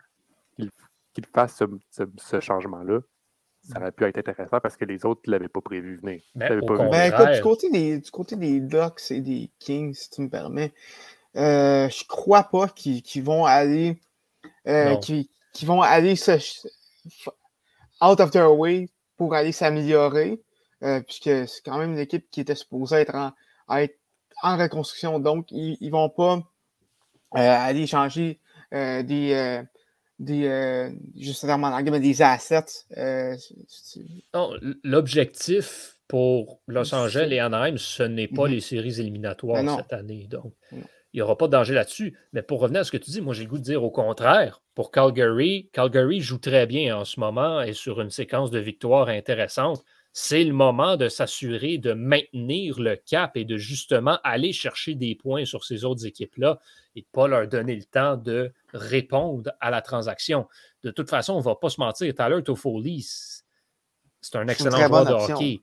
[0.56, 3.00] qu'ils fassent ce changement-là,
[3.62, 6.20] ça aurait pu être intéressant parce que les autres ne l'avaient pas prévu venir.
[6.34, 10.28] Ben, ben, du, côté des, du côté des Ducks et des Kings, si tu me
[10.28, 10.74] permets,
[11.36, 13.98] euh, je crois pas qu'ils vont aller
[14.66, 15.28] euh, qui,
[15.64, 16.14] vont aller
[18.00, 20.40] out of their way pour aller s'améliorer,
[20.82, 23.98] euh, puisque c'est quand même une équipe qui était supposée être en, être
[24.42, 25.18] en reconstruction.
[25.18, 26.42] Donc, ils ne vont pas
[27.36, 28.40] euh, aller changer
[28.72, 29.64] des
[30.18, 30.90] des, euh,
[32.00, 32.64] des assets.
[32.96, 33.36] Euh,
[34.82, 38.52] l'objectif pour Los Angeles et Anaheim, ce n'est pas mhm.
[38.52, 40.26] les séries éliminatoires ben cette année.
[40.28, 40.52] Donc,
[41.14, 42.18] il n'y aura pas de danger là-dessus.
[42.34, 43.90] Mais pour revenir à ce que tu dis, moi, j'ai le goût de dire au
[43.90, 44.60] contraire.
[44.74, 49.08] Pour Calgary, Calgary joue très bien en ce moment et sur une séquence de victoires
[49.08, 49.84] intéressante
[50.16, 55.16] c'est le moment de s'assurer de maintenir le cap et de justement aller chercher des
[55.16, 56.60] points sur ces autres équipes-là
[56.94, 60.46] et de ne pas leur donner le temps de répondre à la transaction.
[60.84, 62.14] De toute façon, on ne va pas se mentir.
[62.14, 63.04] Tyler Toffoli,
[64.20, 65.62] c'est un excellent joueur de hockey.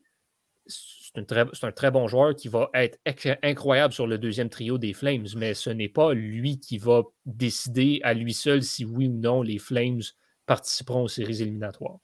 [1.14, 2.98] C'est un très bon joueur qui va être
[3.44, 8.00] incroyable sur le deuxième trio des Flames, mais ce n'est pas lui qui va décider
[8.04, 10.02] à lui seul si oui ou non les Flames
[10.46, 12.00] participeront aux séries éliminatoires.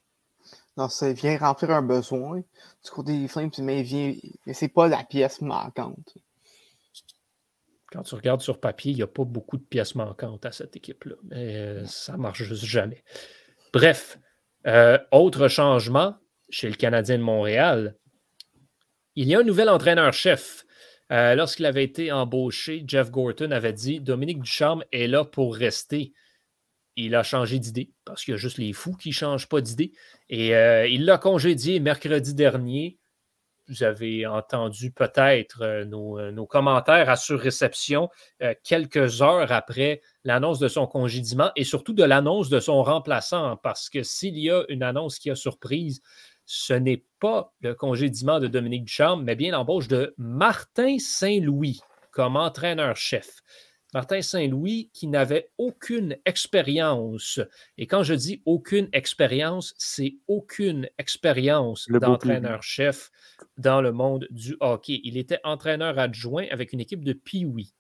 [0.76, 4.14] Non, ça vient remplir un besoin du côté des Flames, mais, vient...
[4.46, 6.18] mais c'est pas la pièce manquante.
[7.92, 10.76] Quand tu regardes sur papier, il n'y a pas beaucoup de pièces manquantes à cette
[10.76, 13.04] équipe-là, mais euh, ça ne marche juste jamais.
[13.72, 14.20] Bref,
[14.68, 16.16] euh, autre changement
[16.50, 17.96] chez le Canadien de Montréal,
[19.18, 20.64] il y a un nouvel entraîneur-chef.
[21.12, 26.14] Euh, lorsqu'il avait été embauché, Jeff Gorton avait dit Dominique Ducharme est là pour rester
[27.00, 29.62] il a changé d'idée parce qu'il y a juste les fous qui ne changent pas
[29.62, 29.92] d'idée.
[30.30, 32.98] Et euh, il l'a congédié mercredi dernier.
[33.68, 38.10] Vous avez entendu peut-être euh, nos, commentaires à surréception
[38.64, 43.58] quelques heures après l'annonce de son congédiement et surtout de l'annonce de son remplaçant.
[43.58, 46.02] Parce que s'il y a une annonce qui a surprise,
[46.48, 51.82] ce n'est pas le congédiement de Dominique Ducharme, mais bien l'embauche de Martin Saint-Louis
[52.12, 53.42] comme entraîneur-chef.
[53.94, 57.42] Martin Saint-Louis qui n'avait aucune expérience.
[57.78, 63.12] Et quand je dis aucune expérience, c'est aucune expérience d'entraîneur-chef
[63.58, 65.02] dans le monde du hockey.
[65.04, 67.74] Il était entraîneur adjoint avec une équipe de Pee-Wee.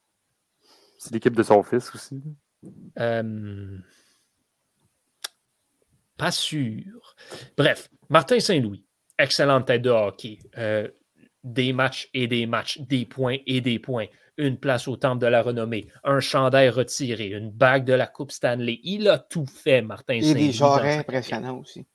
[0.98, 2.22] C'est l'équipe de son fils aussi?
[3.00, 3.78] Euh,
[6.18, 7.16] pas sûr.
[7.58, 8.84] Bref, Martin Saint-Louis,
[9.18, 10.40] excellente tête de hockey.
[10.58, 10.88] Euh,
[11.44, 14.08] des matchs et des matchs, des points et des points
[14.38, 18.32] une place au Temple de la Renommée, un chandail retiré, une bague de la Coupe
[18.32, 18.80] Stanley.
[18.84, 21.86] Il a tout fait, Martin Et des genres impressionnants aussi.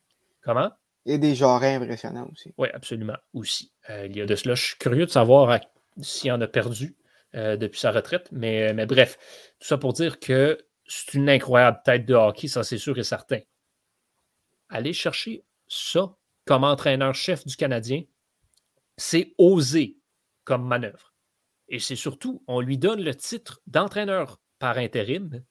[0.43, 0.71] Comment?
[1.07, 2.53] Et des genres impressionnants aussi.
[2.59, 3.73] Oui, absolument, aussi.
[3.91, 4.55] Euh, il y a de cela.
[4.55, 5.61] Je suis curieux de savoir
[6.01, 6.97] s'il en a perdu
[7.35, 8.29] euh, depuis sa retraite.
[8.33, 9.19] Mais, mais bref,
[9.61, 13.05] tout ça pour dire que c'est une incroyable tête de hockey, ça c'est sûr et
[13.05, 13.39] certain.
[14.73, 16.17] Aller chercher ça
[16.47, 18.03] comme entraîneur-chef du Canadien,
[18.97, 19.99] c'est oser
[20.45, 21.13] comme manœuvre.
[21.69, 25.45] Et c'est surtout, on lui donne le titre d'entraîneur par intérim.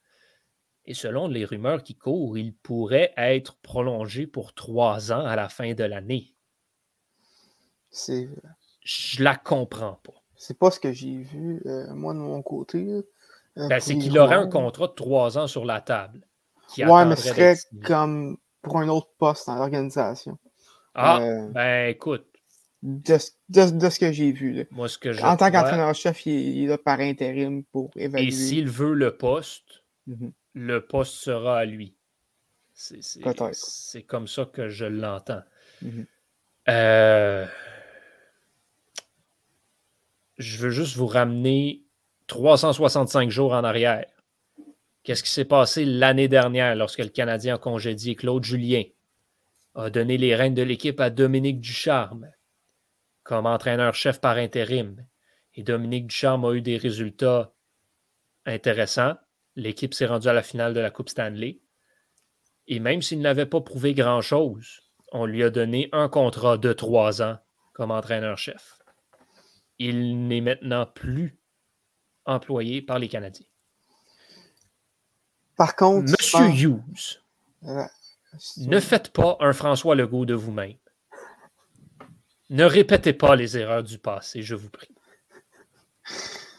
[0.86, 5.50] Et selon les rumeurs qui courent, il pourrait être prolongé pour trois ans à la
[5.50, 6.34] fin de l'année.
[7.92, 8.28] C'est.
[8.84, 10.24] Je la comprends pas.
[10.36, 12.84] C'est pas ce que j'ai vu, euh, moi, de mon côté.
[12.88, 16.26] Euh, ben, c'est qu'il aurait un contrat de trois ans sur la table.
[16.80, 20.38] ouais, mais ce serait comme pour un autre poste dans l'organisation.
[20.94, 22.26] Ah, euh, ben écoute.
[22.84, 24.68] De, ce que j'ai vu.
[24.72, 28.30] Moi, ce que en tant qu'entraîneur-chef, il, est là par intérim pour évaluer.
[28.30, 30.32] Et s'il veut le poste, mhm.
[30.54, 31.96] le poste sera à lui.
[32.74, 35.44] C'est comme ça que je l'entends.
[35.84, 36.06] Mhm.
[36.70, 37.46] euh,
[40.40, 41.84] je veux juste vous ramener
[42.26, 44.06] 365 jours en arrière.
[45.04, 48.84] Qu'est-ce qui s'est passé l'année dernière lorsque le Canadien a congédié Claude Julien,
[49.76, 52.32] a donné les rênes de l'équipe à Dominique Ducharme
[53.24, 55.06] comme entraîneur-chef par intérim.
[55.54, 57.54] Et Dominique Ducharme a eu des résultats
[58.46, 59.16] intéressants.
[59.56, 61.60] L'équipe s'est rendue à la finale de la Coupe Stanley.
[62.68, 64.82] Et même s'il n'avait pas prouvé grand-chose,
[65.12, 67.38] on lui a donné un contrat de trois ans
[67.74, 68.82] comme entraîneur-chef
[69.84, 71.40] il n'est maintenant plus
[72.26, 73.48] employé par les Canadiens.
[75.62, 76.10] Par contre.
[76.10, 77.22] Monsieur Hughes,
[78.58, 80.74] ne faites pas un François Legault de vous-même.
[82.50, 84.90] Ne répétez pas les erreurs du passé, je vous prie.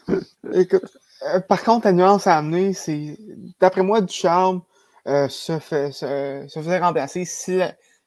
[0.53, 3.17] Écoute, euh, par contre, la nuance à amener, c'est,
[3.59, 4.61] d'après moi, Ducharme
[5.05, 7.59] euh, se, fait, se, faisait remplacer si,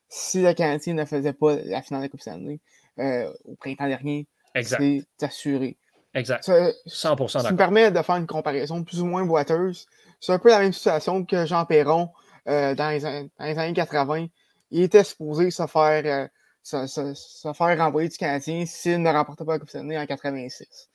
[0.08, 2.58] si le Canadien ne faisait pas la finale de la Coupe Stanley
[3.00, 4.26] euh, au printemps dernier.
[4.62, 5.76] C'est assuré.
[6.14, 6.48] Exact.
[6.48, 7.30] 100% d'accord.
[7.30, 9.86] Ça me permet de faire une comparaison plus ou moins boiteuse.
[10.26, 12.10] C'est un peu la même situation que Jean Perron
[12.48, 14.26] euh, dans, les, années 80.
[14.72, 19.52] Il était supposé se faire, euh, se, faire renvoyer du Canadien s'il ne remportait pas
[19.52, 20.88] la Coupe Stanley en 86.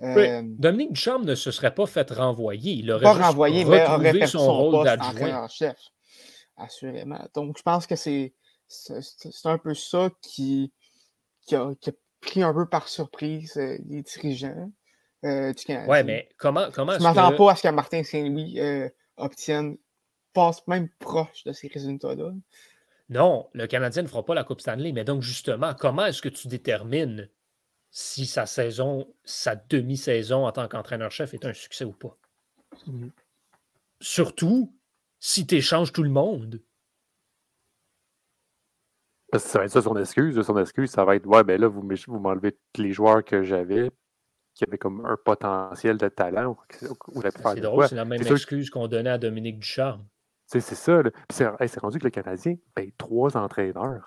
[0.00, 2.74] Euh, Dominique Duchamp ne se serait pas fait renvoyer.
[2.74, 5.48] Il aurait pas renvoyé, mais aurait perdu son, rôle d'adjoint.
[6.56, 7.26] Assurément.
[7.34, 8.32] Donc, je pense que c'est
[9.44, 10.72] un peu ça qui,
[11.48, 14.70] qui, a, qui, a, pris un peu par surprise les dirigeants
[15.24, 15.88] euh, du Canada.
[15.88, 19.76] Ouais, mais comment, comment Je ne m'attends pas à ce que Martin Saint-Louis euh, obtienne,
[20.32, 22.32] passe même proche de ces résultats-là.
[23.08, 26.28] Non, le Canadien ne fera pas la Coupe Stanley, mais donc justement, comment est-ce que
[26.28, 27.28] tu détermines
[27.90, 32.16] si sa saison, sa demi-saison en tant qu'entraîneur-chef est un succès ou pas?
[32.86, 33.08] Mmh.
[34.00, 34.72] Surtout
[35.18, 36.60] si tu échanges tout le monde.
[39.36, 40.40] ça va être ça son excuse.
[40.42, 43.42] Son excuse, ça va être Ouais, ben là, vous, vous m'enlevez tous les joueurs que
[43.42, 43.90] j'avais
[44.58, 46.56] qui avaient comme un potentiel de talent.
[46.70, 50.04] C'est drôle, c'est la même excuse qu'on donnait à Dominique Ducharme.
[50.46, 51.00] C'est ça.
[51.30, 54.04] C'est rendu que le Canadien paye trois entraîneurs.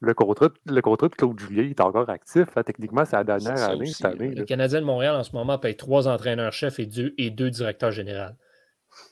[0.00, 2.46] Le contrat, le contrat de Claude Julien est encore actif.
[2.64, 4.34] Techniquement, c'est la dernière année cette année.
[4.34, 7.90] Le Canadien de Montréal, en ce moment, paye trois entraîneurs-chefs et deux, et deux directeurs
[7.90, 8.20] généraux.
[8.20, 8.36] À un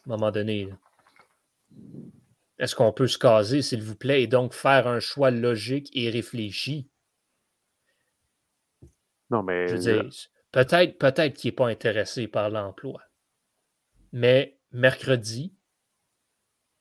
[0.07, 0.73] moment donné.
[2.59, 6.09] Est-ce qu'on peut se caser, s'il vous plaît, et donc faire un choix logique et
[6.09, 6.89] réfléchi?
[9.29, 9.67] Non, mais.
[10.57, 13.03] Peut-être peut qu'il n'est pas intéressé par l'emploi.
[14.13, 15.55] Mais mercredi,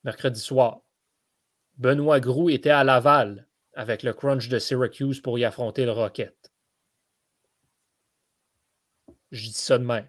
[0.05, 0.79] mercredi soir,
[1.75, 6.53] Benoît Groux était à Laval avec le crunch de Syracuse pour y affronter le Rocket.
[9.31, 10.07] Je dis ça de même.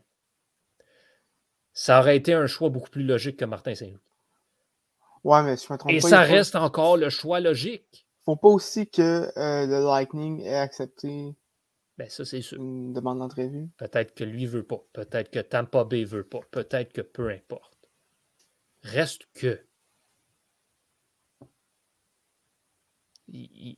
[1.72, 3.98] Ça aurait été un choix beaucoup plus logique que Martin Saint-Louis.
[5.24, 8.06] Ouais, mais je me trompe Et ça reste encore le choix logique.
[8.24, 11.34] Faut pas aussi que euh, le Lightning ait accepté
[11.98, 12.58] ben, ça, c'est sûr.
[12.58, 13.68] une demande d'entrevue?
[13.78, 14.84] Peut-être que lui veut pas.
[14.92, 16.40] Peut-être que Tampa Bay veut pas.
[16.50, 17.78] Peut-être que peu importe.
[18.82, 19.66] Reste que.
[23.28, 23.76] J'ai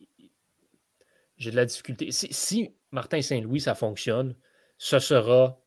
[1.51, 2.11] de la difficulté.
[2.11, 4.37] si Martin Saint-Louis, ça fonctionne,
[4.77, 5.63] ce sera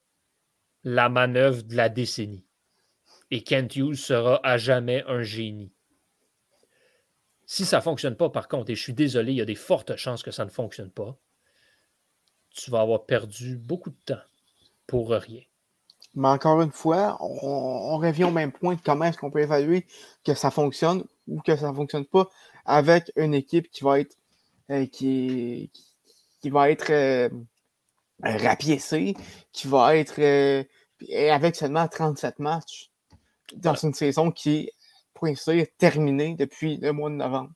[0.83, 2.45] la manœuvre de la décennie
[3.31, 5.73] et Kent Hughes sera à jamais un génie.
[7.45, 9.55] Si ça ne fonctionne pas, par contre, et je suis désolé, il y a des
[9.55, 11.17] fortes chances que ça ne fonctionne pas,
[12.53, 14.21] tu vas avoir perdu beaucoup de temps
[14.87, 15.41] pour rien.
[16.15, 19.85] Mais encore une fois, on, revient au même point de comment est-ce qu'on peut évaluer
[20.25, 22.29] que ça fonctionne ou que ça ne fonctionne pas
[22.65, 24.17] avec une équipe qui va être
[24.69, 25.71] euh, qui,
[26.41, 27.29] qui, va être euh,
[28.23, 29.15] rapiécée,
[29.53, 30.63] qui va être euh,
[31.31, 32.89] avec seulement 37 matchs
[33.55, 34.69] dans une saison qui,
[35.13, 37.51] pour ainsi est terminée depuis le mois de novembre.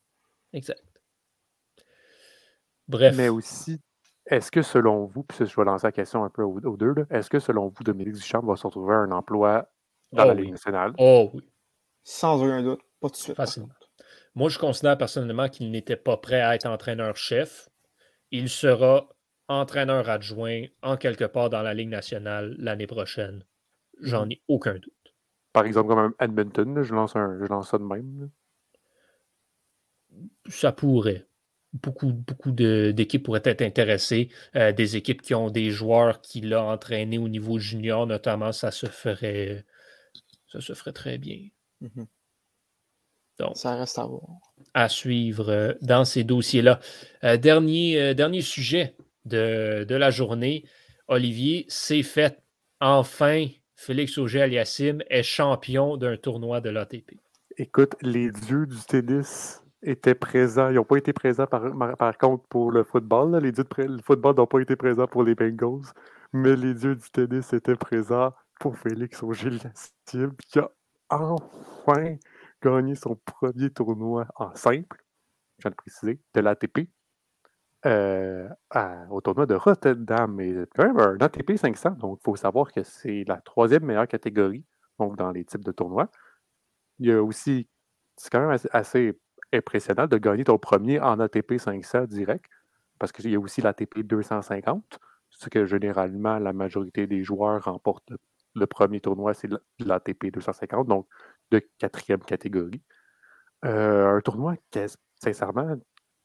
[0.54, 0.82] Exact.
[2.88, 3.16] Bref.
[3.18, 3.80] Mais aussi,
[4.28, 7.30] est-ce que selon vous, puis je vais lancer la question un peu aux, deux, est-ce
[7.30, 9.70] que selon vous, Dominique Duchamp va se retrouver un emploi
[10.12, 10.94] dans oh la Ligue nationale?
[10.98, 11.48] Oh oui.
[12.04, 12.82] Sans aucun doute.
[13.00, 13.36] Pas de suite.
[13.36, 13.70] Facilement.
[14.34, 17.70] Moi, je considère personnellement qu'il n'était pas prêt à être entraîneur-chef.
[18.32, 19.08] Il sera
[19.48, 23.46] entraîneur adjoint en quelque part dans la Ligue nationale l'année prochaine.
[24.02, 24.32] J'en mhm.
[24.32, 24.94] ai aucun doute.
[25.54, 28.30] Par exemple, comme un Edmonton, je, lance un, je lance ça de même.
[30.48, 31.26] Ça pourrait.
[31.82, 34.30] Beaucoup, beaucoup d'équipes pourraient être intéressées.
[34.56, 38.72] Euh, des équipes qui ont des joueurs qui l'ont entraîné au niveau junior, notamment, ça
[38.72, 39.66] se ferait,
[40.52, 41.48] ça se ferait très bien.
[41.82, 42.06] Mm-hmm.
[43.40, 44.24] Donc, ça reste à voir.
[44.74, 46.80] À suivre euh, dans ces dossiers-là.
[47.24, 48.96] Euh, dernier, dernier sujet
[49.26, 50.66] de, la journée.
[51.08, 52.42] Olivier, c'est fait.
[52.80, 57.20] Enfin, Félix Auger-Aliassime est champion d'un tournoi de l'ATP.
[57.58, 60.70] Écoute, les dieux du tennis étaient présents.
[60.70, 61.64] Ils n'ont pas été présents par,
[61.98, 63.38] par, contre pour le football.
[63.38, 65.86] Les dieux du football n'ont pas été présents pour les Bengals,
[66.34, 70.70] mais les dieux du tennis étaient présents pour Félix Auger-Aliassime qui a
[71.10, 72.16] enfin
[72.62, 75.04] gagné son premier tournoi en simple,
[75.58, 76.90] je viens de préciser, de l'ATP.
[77.86, 78.50] Euh,
[79.12, 82.82] au tournoi de Rotterdam, mais quand même un ATP 500, donc il faut savoir que
[82.82, 84.66] c'est la troisième meilleure catégorie
[85.00, 86.10] donc dans les types de tournois.
[87.00, 87.68] Il y a aussi,
[88.18, 89.20] c'est quand même assez,
[89.54, 92.50] impressionnant de gagner ton premier en ATP 500 direct,
[93.00, 98.12] parce qu'il y a aussi l'ATP 250, ce que généralement la majorité des joueurs remportent
[98.56, 101.08] le, premier tournoi, c'est l'ATP 250, donc
[101.52, 102.82] de quatrième catégorie.
[103.66, 104.56] Euh, un tournoi
[105.22, 105.76] sincèrement,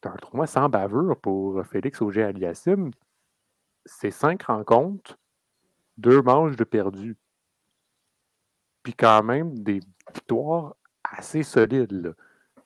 [0.03, 2.91] un tournoi sans bavure pour Félix Auger Aliassim.
[3.85, 5.17] C'est cinq rencontres,
[5.97, 7.17] deux manches de perdu.
[8.83, 9.79] Puis quand même des
[10.13, 12.15] victoires assez solides.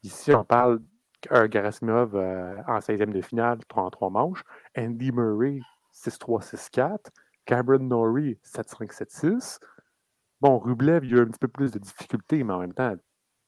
[0.05, 0.81] Ici, on parle
[1.31, 4.43] d'un Garasimov euh, en 16e de finale, 3 en 3 manches.
[4.77, 5.61] Andy Murray,
[5.95, 7.07] 6-3, 6-4.
[7.45, 9.59] Cameron Norrie, 7-5, 7-6.
[10.41, 12.75] Bon, Rublev, il y a eu un petit peu plus de difficultés, mais en même
[12.75, 12.93] temps,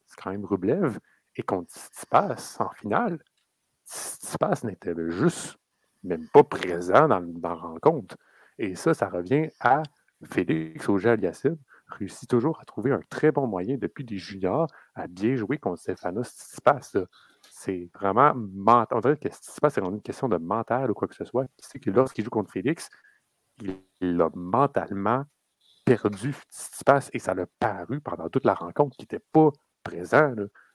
[0.08, 0.98] c'est quand même Rublev.
[1.36, 1.72] Et contre
[2.10, 3.20] passe en finale,
[4.40, 5.60] passe n'était juste
[6.02, 8.18] même pas présent dans, la rencontre.
[8.58, 9.84] Et ça, ça revient à
[10.24, 11.58] Félix Auger-Aliassime,
[11.88, 15.80] réussit toujours à trouver un très bon moyen depuis des juniors à bien jouer contre
[15.80, 16.98] Stefanos Tsitsipas.
[17.50, 18.98] C'est vraiment mental.
[18.98, 21.48] On dirait que Tsitsipas, c'est une question de mental ou quoi que ce soit.
[21.58, 22.90] C'est que lorsqu'il joue contre Félix,
[24.02, 25.26] il, a mentalement
[25.86, 29.50] perdu Tsitsipas et ça l'a paru pendant toute la rencontre qu'il n'était pas
[29.84, 30.34] présent.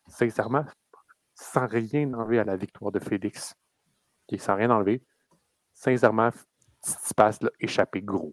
[0.08, 0.64] Sincèrement,
[1.34, 3.54] sans rien enlever à la victoire de Félix.
[4.38, 5.04] Sans rien enlever,
[5.74, 6.30] sincèrement,
[6.82, 8.32] Tsitsipas l'a échappé gros.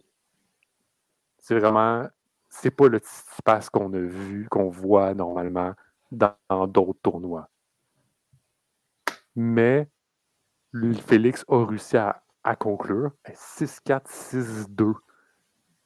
[1.40, 2.08] C'est vraiment
[2.50, 3.00] c'est pas le
[3.46, 5.74] passe qu'on a vu, qu'on voit normalement
[6.12, 7.50] dans d'autres tournois.
[9.36, 9.88] Mais
[11.08, 12.22] Félix a réussi à,
[12.60, 14.94] conclure 6-4, 6-2.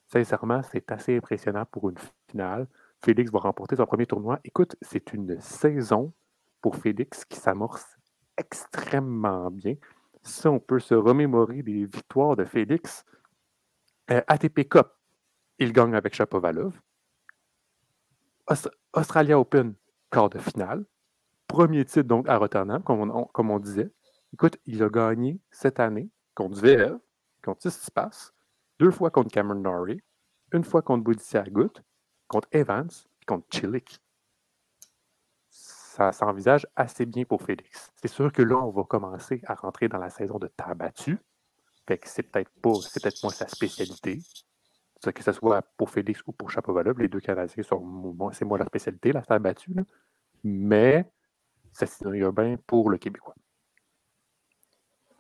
[0.08, 1.98] Sincèrement, c'est assez impressionnant pour une
[2.30, 2.68] finale.
[3.04, 4.40] Félix va remporter son premier tournoi.
[4.44, 6.14] Écoute, c'est une saison
[6.62, 7.86] pour Félix qui s'amorce
[8.38, 9.76] extrêmement bien.
[10.22, 13.04] Si on peut se remémorer des victoires de Félix,
[14.10, 14.88] euh, ATP Cup,
[15.60, 16.74] il gagne avec Chapovalov.
[18.94, 19.74] Australia Open,
[20.12, 20.86] quart de finale.
[21.48, 23.92] Premier titre donc à Rotterdam, comme on, disait.
[24.34, 26.98] Écoute, il a gagné cette année contre Zverev,
[27.44, 28.32] contre Tsitsipas,
[28.80, 30.02] deux fois contre Cameron Norrie,
[30.52, 31.72] une fois contre Boudicca Agut,
[32.28, 32.90] contre Evans
[33.26, 34.00] contre Chilik.
[35.50, 37.92] Ça s'envisage assez bien pour Félix.
[37.96, 41.20] C'est sûr que là, on va commencer à rentrer dans la saison de terre battue.
[41.88, 42.72] Fait que c'est peut-être pas,
[43.22, 44.20] moins sa spécialité
[45.12, 48.66] que ce soit pour Félix ou pour Chapovalov, les deux Canadiens sont, c'est moi la
[48.66, 49.76] spécialité, la terre battue,
[50.44, 51.06] mais
[51.72, 53.36] ça signifie bien pour le Québécois.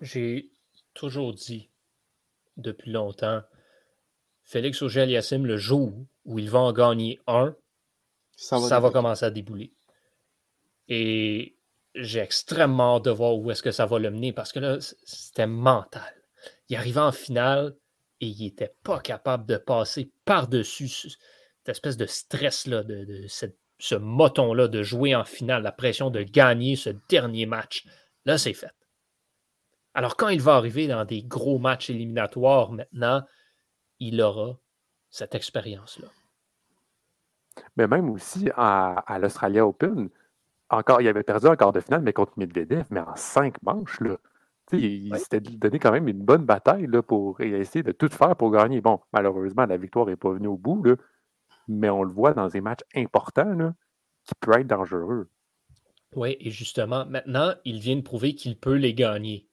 [0.01, 0.49] J'ai
[0.93, 1.69] toujours dit
[2.57, 3.41] depuis longtemps,
[4.43, 5.93] Félix Auger-Aliassime, le jour
[6.25, 7.55] où il va en gagner un,
[8.36, 9.73] ça va, ça va commencer à débouler.
[10.88, 11.57] Et
[11.95, 14.77] j'ai extrêmement hâte de voir où est-ce que ça va le mener parce que là,
[15.03, 16.13] c'était mental.
[16.69, 17.75] Il arrivait en finale,
[18.24, 23.28] et il n'était pas capable de passer par-dessus cette espèce de stress-là, de,
[23.80, 27.86] ce moton-là, de jouer en finale, la pression de gagner ce dernier match.
[28.26, 28.74] Là, c'est fait.
[29.93, 33.24] Alors, quand il va arriver dans des gros matchs éliminatoires maintenant,
[33.99, 34.57] il aura
[35.09, 36.07] cette expérience-là.
[37.78, 40.09] Mais même aussi à, l'Australia Open,
[40.69, 44.17] encore, il avait perdu quart de finale, mais contre Medvedev, mais en cinq manches, là.
[44.74, 48.51] Il, s'était donné quand même une bonne bataille là, pour essayer de tout faire pour
[48.51, 48.82] gagner.
[48.82, 50.84] Bon, malheureusement, la victoire n'est pas venue au bout,
[51.67, 53.74] mais on le voit dans des matchs importants
[54.26, 55.30] qui peuvent être dangereux.
[56.15, 59.47] Oui, et justement, maintenant, il vient de prouver qu'il peut les gagner.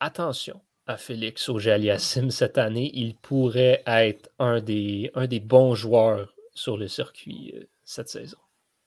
[0.00, 2.90] Attention à Félix Auger-Aliassime cette année.
[2.94, 8.38] Il pourrait être un des, un des bons joueurs sur le circuit euh, cette saison.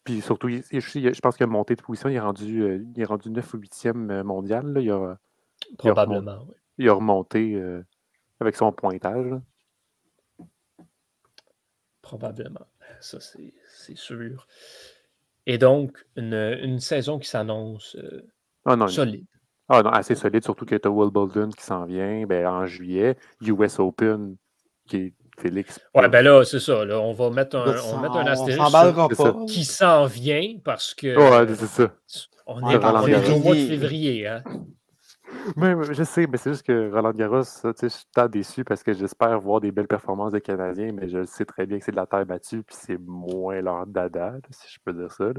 [0.04, 2.10] Puis surtout, je pense qu'il a monté de position.
[2.10, 4.78] Il est rendu, euh, il est rendu 9 ou 8e euh, mondial.
[4.80, 5.18] Il a,
[5.78, 6.56] Probablement, oui.
[6.78, 7.86] Il a remonté euh,
[8.40, 9.34] avec son pointage.
[12.02, 12.68] Probablement.
[13.00, 14.48] Ça, c'est sûr.
[15.46, 17.98] Et donc, une, saison qui s'annonce
[18.66, 19.26] Ah solide.
[19.70, 22.66] Ah non, assez solide, surtout que tu as Will Bolden qui s'en vient ben, en
[22.66, 24.36] juillet, US Open
[24.86, 25.80] qui est Félix.
[25.96, 26.86] Ouais, ben là, c'est ça.
[26.86, 31.16] Là, on va mettre un, on va mettre un astérisque qui s'en vient parce que.
[31.16, 31.92] Ouais, c'est ça.
[32.46, 34.28] On est, au mois de février.
[34.28, 34.44] Hein?
[35.56, 38.94] Mais, je sais, mais c'est juste que Roland Garros, je suis tant déçu parce que
[38.94, 41.98] j'espère voir des belles performances des Canadiens, mais je sais très bien que c'est de
[41.98, 45.32] la terre battue, puis c'est moins leur dada, si je peux dire ça.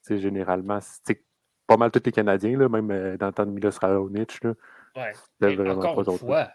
[0.00, 0.18] C'est mm-hmm.
[0.18, 1.24] Généralement, c'est
[1.66, 4.42] pas mal tous les Canadiens, là, même euh, dans le temps de Milos Raonic.
[4.42, 4.54] Là,
[4.96, 5.70] ouais.
[5.70, 6.48] encore une fois,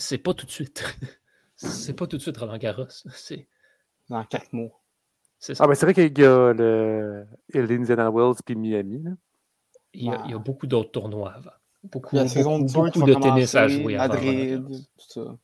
[0.00, 0.84] c'est pas tout de suite.
[1.56, 2.86] c'est pas tout de suite Roland Garros.
[2.88, 3.46] C'est
[4.08, 4.80] dans quatre mois.
[5.58, 9.02] Ah, ben c'est vrai qu'il y a le l'Indiana Wells puis Miami.
[9.02, 9.10] Là.
[9.92, 11.50] Il, y a, beaucoup d'autres tournois avant.
[11.82, 14.14] Beaucoup, beaucoup, de tennis à jouer avant.
[14.14, 15.38] Madrid, tout ça.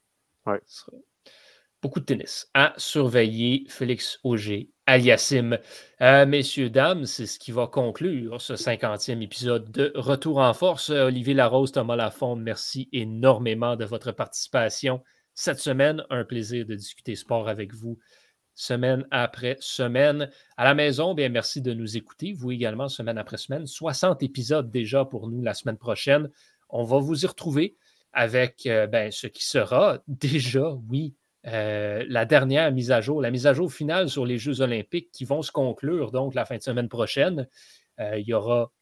[0.45, 0.61] Ouais.
[1.83, 3.65] Beaucoup de tennis à surveiller.
[3.69, 5.59] Félix Auger, Aliassim.
[6.01, 10.91] Euh, messieurs, dames, c'est ce qui va conclure ce 50e épisode de Retour en force.
[10.91, 15.03] Olivier Larose, Thomas Lafont, merci énormément de votre participation
[15.35, 16.05] cette semaine.
[16.09, 17.99] Un plaisir de discuter sport avec vous
[18.55, 20.31] semaine après semaine.
[20.57, 23.67] À la maison, bien merci de nous écouter, vous également, semaine après semaine.
[23.67, 26.31] 60 épisodes déjà pour nous la semaine prochaine.
[26.69, 27.77] On va vous y retrouver
[28.13, 31.17] avec euh, ben, ce qui sera déjà, oui,
[31.47, 35.11] euh, la dernière mise à jour, la mise à jour finale sur les Jeux olympiques
[35.13, 37.49] qui vont se conclure donc la fin de semaine prochaine.
[38.01, 38.73] Euh, il y aura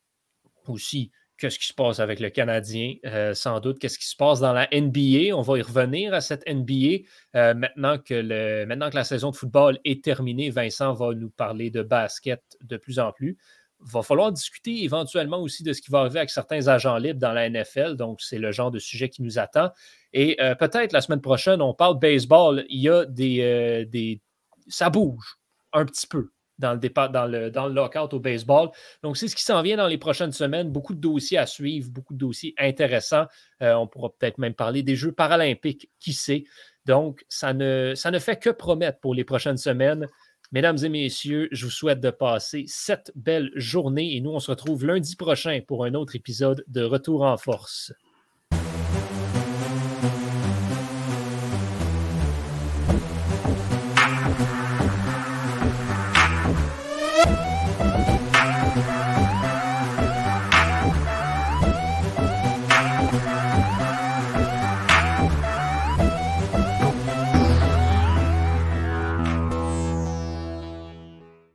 [0.67, 4.41] aussi qu'est-ce qui se passe avec le Canadien, euh, sans doute, qu'est-ce qui se passe
[4.41, 5.37] dans la NBA.
[5.37, 7.05] On va y revenir à cette NBA.
[7.35, 12.77] Maintenant que la saison de football est terminée, Vincent va nous parler de basket de
[12.77, 13.37] plus en plus.
[13.85, 17.33] Va falloir discuter éventuellement aussi de ce qui va arriver avec certains agents libres dans
[17.33, 17.97] la NFL.
[17.97, 19.71] Donc, c'est le genre de sujet qui nous attend.
[20.13, 22.65] Et euh, peut-être la semaine prochaine, on parle baseball.
[22.69, 24.21] Il y a des, des.
[24.69, 25.39] Ça bouge
[25.73, 28.71] un petit peu dans le, départ, dans le, lockout au baseball.
[29.03, 30.71] Donc, c'est ce qui s'en vient dans les prochaines semaines.
[30.71, 33.27] Beaucoup de dossiers à suivre, beaucoup de dossiers intéressants.
[33.63, 36.45] Euh, on pourra peut-être même parler des Jeux paralympiques, qui sait.
[36.87, 40.07] Donc, ça ne fait que promettre pour les prochaines semaines.
[40.53, 44.51] Mesdames et messieurs, je vous souhaite de passer cette belle journée et nous, on se
[44.51, 47.93] retrouve lundi prochain pour un autre épisode de Retour en force.